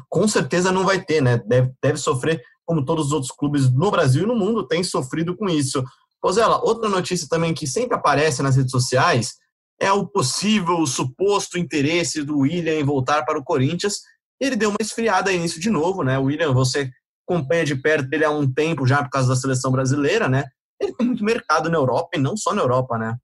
com 0.07 0.27
certeza 0.27 0.71
não 0.71 0.85
vai 0.85 1.03
ter, 1.03 1.21
né? 1.21 1.37
Deve, 1.45 1.71
deve 1.81 1.97
sofrer, 1.97 2.41
como 2.65 2.85
todos 2.85 3.07
os 3.07 3.11
outros 3.11 3.31
clubes 3.31 3.69
no 3.69 3.91
Brasil 3.91 4.23
e 4.23 4.27
no 4.27 4.35
mundo 4.35 4.67
têm 4.67 4.83
sofrido 4.83 5.35
com 5.35 5.49
isso. 5.49 5.83
Rosela, 6.23 6.61
outra 6.63 6.89
notícia 6.89 7.27
também 7.29 7.53
que 7.53 7.67
sempre 7.67 7.95
aparece 7.95 8.41
nas 8.41 8.55
redes 8.55 8.71
sociais 8.71 9.35
é 9.79 9.91
o 9.91 10.05
possível, 10.05 10.79
o 10.79 10.87
suposto 10.87 11.57
interesse 11.57 12.21
do 12.23 12.39
William 12.39 12.73
em 12.73 12.83
voltar 12.83 13.23
para 13.25 13.39
o 13.39 13.43
Corinthians. 13.43 14.01
Ele 14.39 14.55
deu 14.55 14.69
uma 14.69 14.77
esfriada 14.79 15.31
nisso 15.31 15.59
de 15.59 15.69
novo, 15.69 16.03
né? 16.03 16.17
William, 16.17 16.53
você 16.53 16.89
acompanha 17.29 17.63
de 17.63 17.75
perto 17.75 18.11
ele 18.11 18.25
há 18.25 18.31
um 18.31 18.51
tempo 18.51 18.87
já 18.87 19.03
por 19.03 19.11
causa 19.11 19.29
da 19.29 19.35
seleção 19.35 19.71
brasileira, 19.71 20.27
né? 20.27 20.45
Ele 20.81 20.93
tem 20.93 21.05
muito 21.05 21.23
mercado 21.23 21.69
na 21.69 21.77
Europa 21.77 22.09
e 22.15 22.19
não 22.19 22.35
só 22.35 22.53
na 22.53 22.61
Europa, 22.61 22.97
né? 22.97 23.15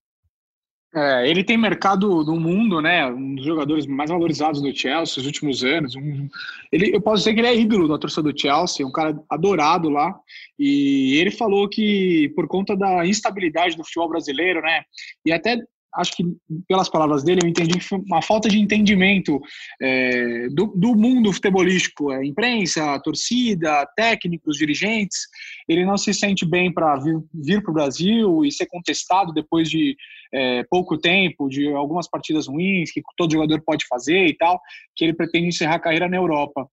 É, 0.94 1.30
ele 1.30 1.44
tem 1.44 1.58
mercado 1.58 2.24
no 2.24 2.40
mundo, 2.40 2.82
né? 2.82 3.06
Um 3.06 3.36
dos 3.36 3.46
jogadores 3.46 3.86
mais 3.86 4.10
valorizados 4.10 4.62
do 4.62 4.74
Chelsea 4.74 5.18
nos 5.18 5.26
últimos 5.26 5.62
anos. 5.62 5.94
Um, 5.96 6.30
ele, 6.72 6.96
eu 6.96 7.02
posso 7.02 7.18
dizer 7.18 7.34
que 7.34 7.42
ele 7.42 7.48
é 7.48 7.56
ídolo 7.56 7.88
da 7.88 7.98
torcida 7.98 8.32
do 8.32 8.40
Chelsea, 8.40 8.86
um 8.86 8.92
cara 8.92 9.18
adorado 9.30 9.90
lá. 9.90 10.18
E 10.58 11.18
ele 11.20 11.32
falou 11.32 11.68
que 11.68 12.32
por 12.34 12.48
conta 12.48 12.78
da 12.78 13.06
instabilidade 13.06 13.76
do 13.76 13.84
futebol 13.84 14.08
brasileiro, 14.08 14.62
né? 14.62 14.84
E 15.26 15.34
até 15.34 15.58
acho 15.96 16.16
que 16.16 16.24
pelas 16.68 16.90
palavras 16.90 17.24
dele 17.24 17.42
eu 17.44 17.50
entendi 17.50 17.80
uma 18.08 18.22
falta 18.22 18.50
de 18.50 18.60
entendimento 18.60 19.42
é, 19.82 20.48
do, 20.50 20.68
do, 20.76 20.96
mundo 20.96 21.32
futebolístico, 21.32 22.12
é, 22.12 22.26
imprensa, 22.26 23.00
torcida, 23.00 23.86
técnicos, 23.96 24.58
dirigentes. 24.58 25.28
Ele 25.68 25.86
não 25.86 25.98
se 25.98 26.14
sente 26.14 26.46
bem 26.46 26.74
para 26.74 26.96
vir, 26.98 27.20
vir 27.34 27.62
para 27.62 27.72
o 27.72 27.74
Brasil 27.74 28.46
e 28.46 28.52
ser 28.52 28.66
contestado 28.68 29.34
depois 29.34 29.70
de 29.70 29.96
é, 30.34 30.64
pouco 30.70 30.98
tempo, 30.98 31.50
de 31.50 31.68
algumas 31.74 32.10
partidas 32.10 32.48
ruins 32.48 32.92
que 32.92 33.02
todo 33.18 33.34
jogador 33.34 33.62
pode 33.62 33.86
fazer 33.88 34.26
e 34.26 34.36
tal, 34.36 34.60
que 34.96 35.04
ele 35.04 35.14
pretende 35.14 35.48
encerrar 35.48 35.76
a 35.76 35.80
carreira 35.80 36.08
na 36.08 36.18
Europa. 36.18 36.68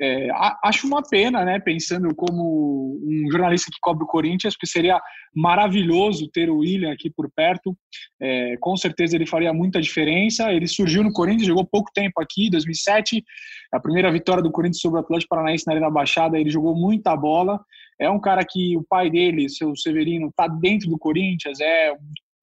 É, 0.00 0.28
acho 0.64 0.86
uma 0.86 1.02
pena, 1.02 1.44
né, 1.44 1.58
pensando 1.58 2.14
como 2.14 2.98
um 3.04 3.30
jornalista 3.30 3.70
que 3.70 3.78
cobre 3.80 4.04
o 4.04 4.06
Corinthians, 4.06 4.54
porque 4.54 4.66
seria 4.66 5.00
maravilhoso 5.34 6.28
ter 6.28 6.48
o 6.48 6.58
William 6.58 6.92
aqui 6.92 7.10
por 7.10 7.30
perto. 7.30 7.76
É, 8.20 8.56
com 8.60 8.76
certeza 8.76 9.16
ele 9.16 9.26
faria 9.26 9.52
muita 9.52 9.80
diferença. 9.80 10.52
Ele 10.52 10.66
surgiu 10.66 11.02
no 11.02 11.12
Corinthians, 11.12 11.46
jogou 11.46 11.66
pouco 11.66 11.90
tempo 11.92 12.20
aqui, 12.20 12.50
2007, 12.50 13.24
a 13.72 13.80
primeira 13.80 14.10
vitória 14.10 14.42
do 14.42 14.50
Corinthians 14.50 14.80
sobre 14.80 14.98
o 14.98 15.02
Atlético 15.02 15.30
Paranaense 15.30 15.66
na 15.66 15.74
Arena 15.74 15.90
Baixada. 15.90 16.38
Ele 16.38 16.50
jogou 16.50 16.74
muita 16.74 17.16
bola. 17.16 17.60
É 18.00 18.08
um 18.08 18.20
cara 18.20 18.44
que 18.48 18.76
o 18.76 18.84
pai 18.88 19.10
dele, 19.10 19.48
seu 19.48 19.74
Severino, 19.74 20.28
está 20.28 20.46
dentro 20.46 20.88
do 20.88 20.98
Corinthians, 20.98 21.58
é 21.60 21.92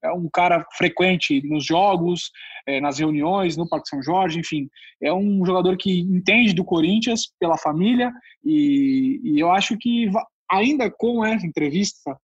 é 0.06 0.12
um 0.12 0.30
cara 0.32 0.66
frequente 0.78 1.42
nos 1.48 1.66
jogos, 1.66 2.32
é, 2.68 2.80
nas 2.80 3.00
reuniões, 3.00 3.58
no 3.58 3.68
Parque 3.68 3.90
São 3.90 4.02
Jorge, 4.02 4.40
enfim. 4.40 4.68
É 5.02 5.14
um 5.14 5.46
jogador 5.46 5.78
que 5.78 6.00
entende 6.00 6.54
do 6.54 6.64
Corinthians 6.64 7.32
pela 7.40 7.58
família 7.58 8.12
e, 8.44 9.20
e 9.24 9.40
eu 9.40 9.52
acho 9.52 9.78
que 9.78 10.10
ainda 10.52 10.92
com 10.92 11.26
essa 11.26 11.46
entrevista 11.46 12.18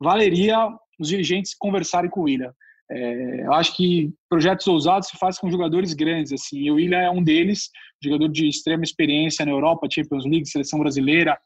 valeria 0.00 0.68
os 0.98 1.08
dirigentes 1.08 1.54
conversarem 1.58 2.10
com 2.10 2.20
o 2.20 2.24
William. 2.24 2.52
É, 2.90 3.46
eu 3.46 3.52
acho 3.54 3.74
que 3.74 4.12
projetos 4.28 4.66
ousados 4.66 5.08
se 5.08 5.16
fazem 5.16 5.40
com 5.40 5.50
jogadores 5.50 5.94
grandes, 5.94 6.32
assim, 6.32 6.58
e 6.58 6.70
o 6.70 6.74
William 6.74 6.98
é 6.98 7.10
um 7.10 7.22
deles, 7.22 7.70
jogador 8.02 8.28
de 8.28 8.46
extrema 8.46 8.84
experiência 8.84 9.46
na 9.46 9.52
Europa, 9.52 9.88
Champions 9.90 10.24
League, 10.24 10.46
seleção 10.46 10.78
brasileira, 10.78 11.38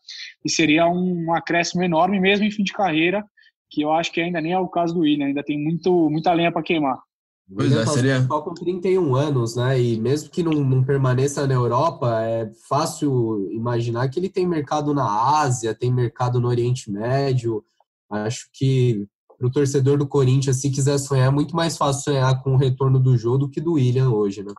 e 0.44 0.50
seria 0.50 0.88
um 0.88 1.32
acréscimo 1.34 1.84
enorme 1.84 2.18
mesmo 2.18 2.44
em 2.44 2.50
fim 2.50 2.64
de 2.64 2.72
carreira, 2.72 3.24
que 3.70 3.82
eu 3.82 3.92
acho 3.92 4.12
que 4.12 4.20
ainda 4.20 4.40
nem 4.40 4.52
é 4.52 4.58
o 4.58 4.68
caso 4.68 4.94
do 4.94 5.00
William, 5.00 5.26
ainda 5.26 5.42
tem 5.42 5.58
muito, 5.58 6.08
muita 6.10 6.32
lenha 6.32 6.52
para 6.52 6.62
queimar. 6.62 6.98
Pois 7.54 7.70
é, 7.70 7.86
seria. 7.86 8.26
Só 8.26 8.40
com 8.40 8.54
31 8.54 9.14
anos, 9.14 9.54
né? 9.54 9.80
E 9.80 10.00
mesmo 10.00 10.30
que 10.30 10.42
não, 10.42 10.52
não, 10.52 10.82
permaneça 10.82 11.46
na 11.46 11.54
Europa, 11.54 12.20
é 12.22 12.50
fácil 12.68 13.48
imaginar 13.52 14.08
que 14.08 14.18
ele 14.18 14.28
tem 14.28 14.46
mercado 14.46 14.92
na 14.92 15.38
Ásia, 15.38 15.74
tem 15.74 15.92
mercado 15.92 16.40
no 16.40 16.48
Oriente 16.48 16.90
Médio. 16.90 17.64
Acho 18.10 18.48
que 18.52 19.06
para 19.38 19.46
o 19.46 19.50
torcedor 19.50 19.98
do 19.98 20.08
Corinthians, 20.08 20.56
se 20.56 20.70
quiser 20.70 20.98
sonhar, 20.98 21.28
é 21.28 21.30
muito 21.30 21.54
mais 21.54 21.76
fácil 21.76 22.02
sonhar 22.02 22.42
com 22.42 22.54
o 22.54 22.56
retorno 22.56 22.98
do 22.98 23.16
jogo 23.16 23.38
do 23.38 23.48
que 23.48 23.60
do 23.60 23.74
William 23.74 24.10
hoje, 24.10 24.42
né? 24.42 24.52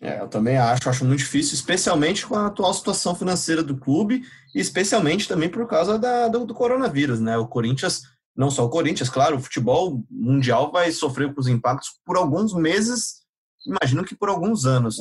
É, 0.00 0.20
eu 0.20 0.26
também 0.26 0.56
acho, 0.56 0.88
acho 0.88 1.04
muito 1.04 1.20
difícil, 1.20 1.54
especialmente 1.54 2.26
com 2.26 2.34
a 2.34 2.46
atual 2.46 2.74
situação 2.74 3.14
financeira 3.14 3.62
do 3.62 3.76
clube 3.76 4.22
e 4.52 4.60
especialmente 4.60 5.28
também 5.28 5.48
por 5.48 5.64
causa 5.68 5.96
da, 5.96 6.26
do, 6.26 6.44
do, 6.44 6.52
coronavírus, 6.52 7.20
né? 7.20 7.38
O 7.38 7.46
Corinthians, 7.46 8.02
não 8.36 8.50
só 8.50 8.64
o 8.64 8.70
Corinthians, 8.70 9.10
claro, 9.10 9.36
o 9.36 9.40
futebol 9.40 10.02
mundial 10.10 10.72
vai 10.72 10.90
sofrer 10.90 11.32
com 11.34 11.40
os 11.40 11.48
impactos 11.48 11.90
por 12.04 12.16
alguns 12.16 12.54
meses, 12.54 13.22
imagino 13.66 14.04
que 14.04 14.14
por 14.14 14.28
alguns 14.28 14.64
anos. 14.64 14.96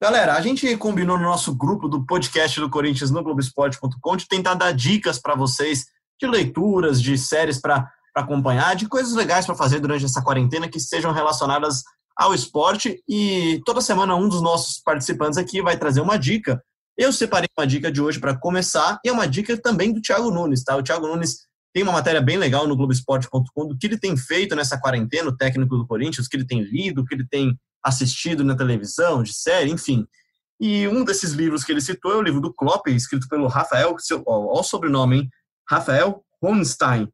Galera, 0.00 0.34
a 0.34 0.40
gente 0.40 0.76
combinou 0.76 1.16
no 1.16 1.24
nosso 1.24 1.54
grupo 1.54 1.88
do 1.88 2.04
podcast 2.04 2.58
do 2.58 2.68
Corinthians 2.68 3.10
no 3.10 3.22
Globoesporte.com 3.22 4.16
de 4.16 4.26
tentar 4.26 4.54
dar 4.54 4.72
dicas 4.72 5.18
para 5.18 5.36
vocês 5.36 5.86
de 6.20 6.26
leituras, 6.26 7.00
de 7.00 7.16
séries 7.16 7.60
para 7.60 7.88
acompanhar, 8.14 8.74
de 8.74 8.88
coisas 8.88 9.14
legais 9.14 9.46
para 9.46 9.54
fazer 9.54 9.78
durante 9.80 10.04
essa 10.04 10.22
quarentena 10.22 10.68
que 10.68 10.80
sejam 10.80 11.12
relacionadas 11.12 11.82
ao 12.16 12.34
esporte 12.34 13.02
e 13.08 13.62
toda 13.64 13.80
semana 13.80 14.14
um 14.16 14.28
dos 14.28 14.42
nossos 14.42 14.80
participantes 14.82 15.38
aqui 15.38 15.62
vai 15.62 15.78
trazer 15.78 16.00
uma 16.00 16.18
dica. 16.18 16.62
Eu 16.96 17.12
separei 17.12 17.48
uma 17.56 17.66
dica 17.66 17.90
de 17.90 18.02
hoje 18.02 18.20
para 18.20 18.36
começar 18.36 18.98
e 19.04 19.08
é 19.08 19.12
uma 19.12 19.26
dica 19.26 19.56
também 19.56 19.92
do 19.92 20.00
Thiago 20.00 20.30
Nunes, 20.30 20.62
tá? 20.62 20.76
O 20.76 20.82
Thiago 20.82 21.06
Nunes 21.06 21.46
tem 21.72 21.82
uma 21.82 21.92
matéria 21.92 22.20
bem 22.20 22.36
legal 22.36 22.66
no 22.66 22.76
Globoesporte.com 22.76 23.66
do 23.66 23.76
que 23.76 23.86
ele 23.86 23.98
tem 23.98 24.16
feito 24.16 24.54
nessa 24.54 24.78
quarentena, 24.78 25.30
o 25.30 25.36
técnico 25.36 25.76
do 25.76 25.86
Corinthians, 25.86 26.28
que 26.28 26.36
ele 26.36 26.46
tem 26.46 26.62
lido, 26.62 27.04
que 27.04 27.14
ele 27.14 27.26
tem 27.26 27.58
assistido 27.82 28.44
na 28.44 28.56
televisão, 28.56 29.22
de 29.22 29.32
série, 29.32 29.70
enfim. 29.70 30.06
E 30.60 30.86
um 30.86 31.04
desses 31.04 31.32
livros 31.32 31.64
que 31.64 31.72
ele 31.72 31.80
citou 31.80 32.12
é 32.12 32.16
o 32.16 32.22
livro 32.22 32.40
do 32.40 32.52
Klopp, 32.52 32.86
escrito 32.88 33.26
pelo 33.28 33.48
Rafael, 33.48 33.96
olha 34.26 34.60
o 34.60 34.62
sobrenome, 34.62 35.16
hein? 35.16 35.30
Rafael 35.68 36.22
Honstein 36.42 37.08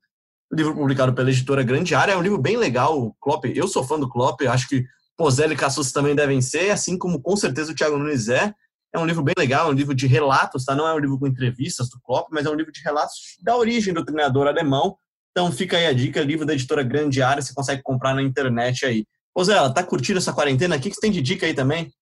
o 0.50 0.56
livro 0.56 0.74
publicado 0.74 1.12
pela 1.12 1.30
editora 1.30 1.62
Grande 1.62 1.94
Área 1.94 2.12
é 2.12 2.16
um 2.16 2.22
livro 2.22 2.38
bem 2.38 2.56
legal. 2.56 3.14
Klopp, 3.20 3.44
eu 3.44 3.68
sou 3.68 3.84
fã 3.84 3.98
do 3.98 4.08
Klopp, 4.08 4.40
acho 4.42 4.68
que 4.68 4.84
Pozelli 5.16 5.54
e 5.54 5.56
Cassus 5.56 5.92
também 5.92 6.14
devem 6.14 6.40
ser, 6.40 6.70
assim 6.70 6.96
como 6.96 7.20
com 7.20 7.36
certeza 7.36 7.72
o 7.72 7.74
Thiago 7.74 7.98
Nunes 7.98 8.28
é. 8.28 8.54
É 8.94 8.98
um 8.98 9.06
livro 9.06 9.22
bem 9.22 9.34
legal, 9.36 9.68
é 9.68 9.70
um 9.70 9.74
livro 9.74 9.94
de 9.94 10.06
relatos, 10.06 10.64
tá? 10.64 10.74
Não 10.74 10.86
é 10.86 10.94
um 10.94 10.98
livro 10.98 11.18
com 11.18 11.26
entrevistas 11.26 11.90
do 11.90 12.00
Klopp, 12.00 12.28
mas 12.32 12.46
é 12.46 12.50
um 12.50 12.54
livro 12.54 12.72
de 12.72 12.80
relatos 12.82 13.36
da 13.42 13.56
origem 13.56 13.92
do 13.92 14.04
treinador 14.04 14.46
alemão. 14.46 14.96
Então 15.30 15.52
fica 15.52 15.76
aí 15.76 15.86
a 15.86 15.92
dica, 15.92 16.22
livro 16.22 16.46
da 16.46 16.54
editora 16.54 16.82
Grande 16.82 17.22
Área, 17.22 17.42
você 17.42 17.54
consegue 17.54 17.82
comprar 17.82 18.14
na 18.14 18.22
internet 18.22 18.86
aí. 18.86 19.04
Pozella, 19.34 19.72
tá 19.72 19.82
curtindo 19.82 20.18
essa 20.18 20.32
quarentena? 20.32 20.76
O 20.76 20.80
que 20.80 20.90
você 20.90 21.00
tem 21.00 21.12
de 21.12 21.20
dica 21.20 21.46
aí 21.46 21.54
também? 21.54 21.92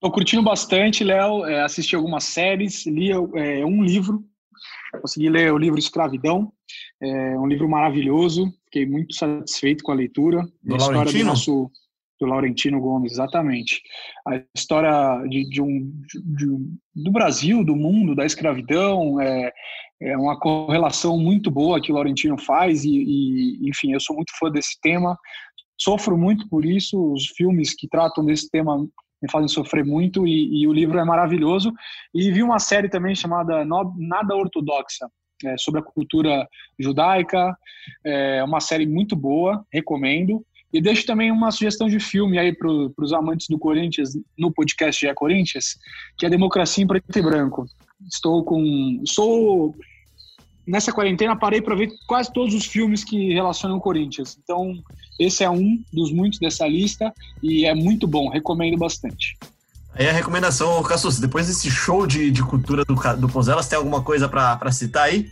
Tô 0.00 0.10
curtindo 0.10 0.42
bastante, 0.42 1.04
Léo. 1.04 1.44
É, 1.44 1.62
assisti 1.62 1.94
algumas 1.94 2.24
séries, 2.24 2.86
li 2.86 3.10
é, 3.12 3.64
um 3.64 3.82
livro 3.82 4.24
Consegui 5.00 5.30
ler 5.30 5.52
o 5.52 5.58
livro 5.58 5.78
Escravidão, 5.78 6.52
é 7.00 7.38
um 7.38 7.46
livro 7.46 7.68
maravilhoso, 7.68 8.52
fiquei 8.66 8.84
muito 8.86 9.14
satisfeito 9.14 9.82
com 9.82 9.92
a 9.92 9.94
leitura. 9.94 10.42
Do 10.62 10.74
a 10.74 10.76
história 10.76 10.96
Laurentino? 10.96 11.24
do 11.24 11.28
nosso 11.28 11.70
do 12.22 12.26
Laurentino 12.26 12.80
Gomes, 12.80 13.12
exatamente. 13.12 13.82
A 14.26 14.40
história 14.54 15.26
de, 15.28 15.48
de 15.48 15.60
um, 15.60 15.92
de, 16.24 16.46
do 16.94 17.10
Brasil, 17.10 17.64
do 17.64 17.74
mundo, 17.74 18.14
da 18.14 18.24
escravidão, 18.24 19.20
é, 19.20 19.52
é 20.00 20.16
uma 20.16 20.38
correlação 20.38 21.18
muito 21.18 21.50
boa 21.50 21.80
que 21.80 21.90
o 21.90 21.94
Laurentino 21.96 22.38
faz 22.38 22.84
e, 22.84 22.90
e, 22.90 23.68
enfim, 23.68 23.92
eu 23.92 24.00
sou 24.00 24.14
muito 24.14 24.32
fã 24.38 24.50
desse 24.50 24.80
tema, 24.80 25.18
sofro 25.76 26.16
muito 26.16 26.48
por 26.48 26.64
isso, 26.64 27.12
os 27.12 27.26
filmes 27.36 27.74
que 27.74 27.88
tratam 27.88 28.24
desse 28.24 28.48
tema 28.48 28.78
me 29.20 29.30
fazem 29.30 29.48
sofrer 29.48 29.84
muito 29.84 30.26
e, 30.26 30.62
e, 30.62 30.66
o 30.66 30.72
livro 30.72 30.98
é 30.98 31.04
maravilhoso. 31.04 31.72
E 32.14 32.30
vi 32.30 32.42
uma 32.42 32.58
série 32.58 32.88
também 32.88 33.14
chamada 33.14 33.64
Nada 33.64 34.34
Ortodoxa, 34.34 35.08
é, 35.44 35.56
sobre 35.58 35.80
a 35.80 35.84
cultura 35.84 36.48
judaica, 36.78 37.56
é 38.04 38.42
uma 38.44 38.60
série 38.60 38.86
muito 38.86 39.16
boa, 39.16 39.64
recomendo. 39.72 40.44
E 40.72 40.80
deixo 40.80 41.04
também 41.04 41.30
uma 41.30 41.50
sugestão 41.50 41.88
de 41.88 42.00
filme 42.00 42.38
aí 42.38 42.54
para 42.54 42.68
os 42.68 43.12
amantes 43.12 43.46
do 43.48 43.58
Corinthians 43.58 44.16
no 44.38 44.50
podcast 44.50 45.06
É 45.06 45.12
Corinthians, 45.12 45.76
que 46.16 46.24
é 46.24 46.30
Democracia 46.30 46.82
em 46.82 46.86
Preto 46.86 47.18
e 47.18 47.22
Branco. 47.22 47.66
Estou 48.10 48.42
com. 48.42 49.02
Sou 49.06 49.74
nessa 50.66 50.92
quarentena 50.92 51.36
parei 51.36 51.60
para 51.60 51.74
ver 51.74 51.90
quase 52.06 52.32
todos 52.32 52.54
os 52.54 52.64
filmes 52.64 53.04
que 53.04 53.34
relacionam 53.34 53.76
o 53.76 53.80
Corinthians. 53.80 54.38
Então, 54.42 54.74
esse 55.18 55.44
é 55.44 55.50
um 55.50 55.82
dos 55.92 56.12
muitos 56.12 56.38
dessa 56.38 56.66
lista 56.66 57.12
e 57.42 57.66
é 57.66 57.74
muito 57.74 58.06
bom, 58.06 58.28
recomendo 58.28 58.78
bastante. 58.78 59.36
Aí 59.94 60.08
a 60.08 60.12
recomendação, 60.12 60.82
Cassus, 60.82 61.20
depois 61.20 61.48
desse 61.48 61.70
show 61.70 62.06
de, 62.06 62.30
de 62.30 62.42
cultura 62.42 62.84
do, 62.84 62.94
do 63.18 63.28
Pozelas, 63.28 63.68
tem 63.68 63.76
alguma 63.76 64.02
coisa 64.02 64.28
para 64.28 64.72
citar 64.72 65.04
aí? 65.04 65.28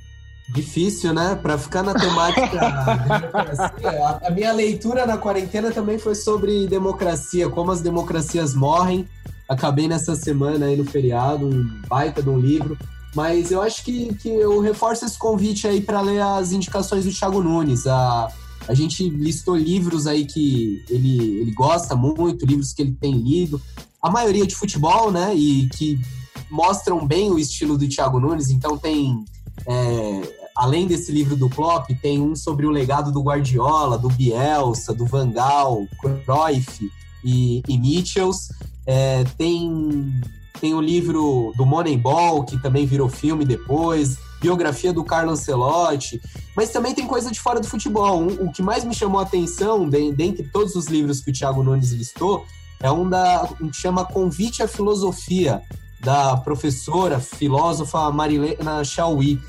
Difícil, 0.53 1.15
né? 1.15 1.39
Para 1.41 1.57
ficar 1.57 1.83
na 1.83 1.95
temática 1.95 2.61
a, 2.61 4.27
a 4.27 4.31
minha 4.31 4.53
leitura 4.53 5.07
na 5.07 5.17
quarentena 5.17 5.71
também 5.71 5.99
foi 5.99 6.15
sobre 6.15 6.67
democracia, 6.67 7.49
como 7.49 7.71
as 7.71 7.81
democracias 7.81 8.55
morrem. 8.55 9.07
Acabei 9.49 9.89
nessa 9.89 10.15
semana 10.15 10.67
aí 10.67 10.77
no 10.77 10.85
feriado, 10.85 11.47
um 11.47 11.81
baita 11.89 12.23
de 12.23 12.29
um 12.29 12.39
livro. 12.39 12.77
Mas 13.15 13.51
eu 13.51 13.61
acho 13.61 13.85
que, 13.85 14.15
que 14.15 14.29
eu 14.29 14.61
reforço 14.61 15.05
esse 15.05 15.19
convite 15.19 15.67
aí 15.67 15.81
para 15.81 16.01
ler 16.01 16.21
as 16.21 16.53
indicações 16.53 17.05
do 17.05 17.13
Thiago 17.13 17.43
Nunes. 17.43 17.87
A, 17.87 18.33
a 18.69 18.75
gente 18.75 19.09
listou 19.09 19.57
livros 19.57 20.07
aí 20.07 20.25
que 20.25 20.85
ele, 20.89 21.41
ele 21.41 21.53
gosta 21.53 21.97
muito, 21.97 22.47
livros 22.47 22.73
que 22.73 22.83
ele 22.83 22.93
tem 22.93 23.13
lido. 23.13 23.61
A 24.01 24.11
maioria 24.11 24.47
de 24.47 24.55
futebol, 24.55 25.11
né? 25.11 25.35
E 25.35 25.69
que 25.71 26.01
mostram 26.51 27.05
bem 27.07 27.31
o 27.31 27.39
estilo 27.39 27.77
do 27.77 27.89
Thiago 27.89 28.21
Nunes. 28.21 28.51
Então 28.51 28.79
tem, 28.79 29.25
é, 29.67 30.40
além 30.61 30.87
desse 30.87 31.11
livro 31.11 31.35
do 31.35 31.49
Klopp, 31.49 31.89
tem 32.03 32.21
um 32.21 32.37
sobre 32.37 32.67
o 32.67 32.71
legado 32.71 33.11
do 33.11 33.23
Guardiola, 33.23 33.97
do 33.97 34.11
Bielsa, 34.11 34.93
do 34.93 35.07
Van 35.07 35.31
Gaal, 35.31 35.87
Cruyff 35.99 36.91
e, 37.25 37.63
e 37.67 37.79
Mitchells. 37.79 38.53
É, 38.87 39.25
tem 39.39 40.21
tem 40.61 40.75
o 40.75 40.81
livro 40.81 41.55
do 41.57 41.65
Moneyball, 41.65 42.45
que 42.45 42.61
também 42.61 42.85
virou 42.85 43.09
filme 43.09 43.47
depois, 43.47 44.19
biografia 44.43 44.93
do 44.93 45.03
Carlo 45.03 45.33
Ancelotti, 45.33 46.21
mas 46.55 46.69
também 46.69 46.95
tem 46.95 47.07
coisa 47.07 47.31
de 47.31 47.41
fora 47.41 47.61
do 47.61 47.67
futebol. 47.67 48.21
Um, 48.21 48.49
o 48.49 48.53
que 48.53 48.63
mais 48.63 48.85
me 48.85 48.95
chamou 48.95 49.21
a 49.21 49.23
atenção, 49.23 49.89
de, 49.89 50.13
dentre 50.13 50.47
todos 50.53 50.75
os 50.77 50.89
livros 50.89 51.21
que 51.23 51.31
o 51.31 51.33
Thiago 51.33 51.63
Nunes 51.63 51.93
listou, 51.93 52.45
é 52.79 52.93
um, 52.93 53.09
da, 53.09 53.49
um 53.59 53.71
que 53.71 53.77
chama 53.77 54.05
Convite 54.05 54.63
à 54.63 54.69
Filosofia, 54.69 55.63
da 56.01 56.37
professora, 56.37 57.19
filósofa 57.19 58.11
Marilena 58.11 58.85
Chauí. 58.85 59.41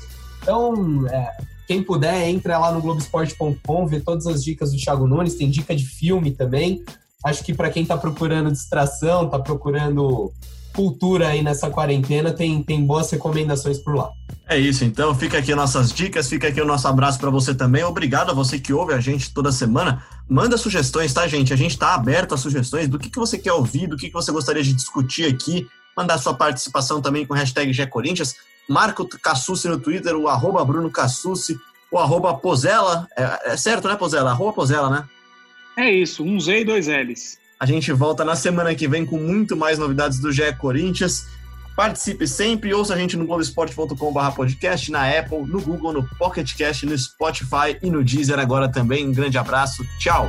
Então, 0.42 1.06
é, 1.08 1.32
quem 1.66 1.82
puder, 1.82 2.28
entra 2.28 2.58
lá 2.58 2.72
no 2.72 2.80
Globoesporte.com, 2.80 3.86
vê 3.86 4.00
todas 4.00 4.26
as 4.26 4.42
dicas 4.42 4.72
do 4.72 4.78
Thiago 4.78 5.06
Nunes, 5.06 5.36
tem 5.36 5.48
dica 5.48 5.74
de 5.74 5.86
filme 5.86 6.32
também. 6.32 6.84
Acho 7.24 7.44
que 7.44 7.54
para 7.54 7.70
quem 7.70 7.82
está 7.82 7.96
procurando 7.96 8.50
distração, 8.50 9.26
está 9.26 9.38
procurando 9.38 10.32
cultura 10.74 11.28
aí 11.28 11.42
nessa 11.42 11.70
quarentena, 11.70 12.32
tem, 12.32 12.62
tem 12.62 12.84
boas 12.84 13.10
recomendações 13.10 13.78
por 13.78 13.94
lá. 13.94 14.10
É 14.48 14.58
isso, 14.58 14.84
então 14.84 15.14
fica 15.14 15.38
aqui 15.38 15.54
nossas 15.54 15.92
dicas, 15.92 16.28
fica 16.28 16.48
aqui 16.48 16.60
o 16.60 16.66
nosso 16.66 16.88
abraço 16.88 17.18
para 17.18 17.30
você 17.30 17.54
também. 17.54 17.84
Obrigado 17.84 18.30
a 18.30 18.34
você 18.34 18.58
que 18.58 18.72
ouve 18.72 18.92
a 18.92 19.00
gente 19.00 19.32
toda 19.32 19.52
semana. 19.52 20.04
Manda 20.28 20.58
sugestões, 20.58 21.12
tá, 21.12 21.26
gente? 21.28 21.52
A 21.52 21.56
gente 21.56 21.72
está 21.72 21.94
aberto 21.94 22.34
a 22.34 22.38
sugestões 22.38 22.88
do 22.88 22.98
que, 22.98 23.08
que 23.08 23.18
você 23.18 23.38
quer 23.38 23.52
ouvir, 23.52 23.86
do 23.86 23.96
que, 23.96 24.08
que 24.08 24.12
você 24.12 24.32
gostaria 24.32 24.62
de 24.62 24.72
discutir 24.72 25.26
aqui. 25.26 25.66
Mandar 25.96 26.18
sua 26.18 26.34
participação 26.34 27.00
também 27.00 27.24
com 27.24 27.34
hashtag 27.34 27.72
GECorinthians. 27.72 28.34
Marca 28.72 29.02
o 29.02 29.08
Cassucci 29.08 29.68
no 29.68 29.78
Twitter, 29.78 30.16
o 30.16 30.28
arroba 30.28 30.64
Bruno 30.64 30.90
Cassucci, 30.90 31.58
o 31.90 31.98
arroba 31.98 32.34
Pozella. 32.34 33.06
É, 33.16 33.52
é 33.52 33.56
certo, 33.56 33.86
né, 33.86 33.94
Pozella? 33.96 34.30
Arroba 34.30 34.54
Pozella, 34.54 34.88
né? 34.88 35.04
É 35.76 35.90
isso, 35.90 36.24
um 36.24 36.40
Z 36.40 36.60
e 36.60 36.64
dois 36.64 36.86
L's. 36.86 37.38
A 37.60 37.66
gente 37.66 37.92
volta 37.92 38.24
na 38.24 38.34
semana 38.34 38.74
que 38.74 38.88
vem 38.88 39.04
com 39.04 39.18
muito 39.18 39.56
mais 39.56 39.78
novidades 39.78 40.18
do 40.18 40.32
GE 40.32 40.52
Corinthians. 40.58 41.26
Participe 41.76 42.26
sempre, 42.26 42.74
ouça 42.74 42.94
a 42.94 42.98
gente 42.98 43.16
no 43.16 43.26
globesport.com.br 43.26 44.34
podcast, 44.34 44.90
na 44.90 45.08
Apple, 45.08 45.46
no 45.46 45.60
Google, 45.60 45.92
no 45.92 46.08
Pocket 46.18 46.54
Cast, 46.54 46.84
no 46.84 46.96
Spotify 46.96 47.78
e 47.82 47.90
no 47.90 48.02
Deezer 48.02 48.38
agora 48.38 48.70
também. 48.70 49.06
Um 49.06 49.12
grande 49.12 49.38
abraço, 49.38 49.82
tchau! 49.98 50.28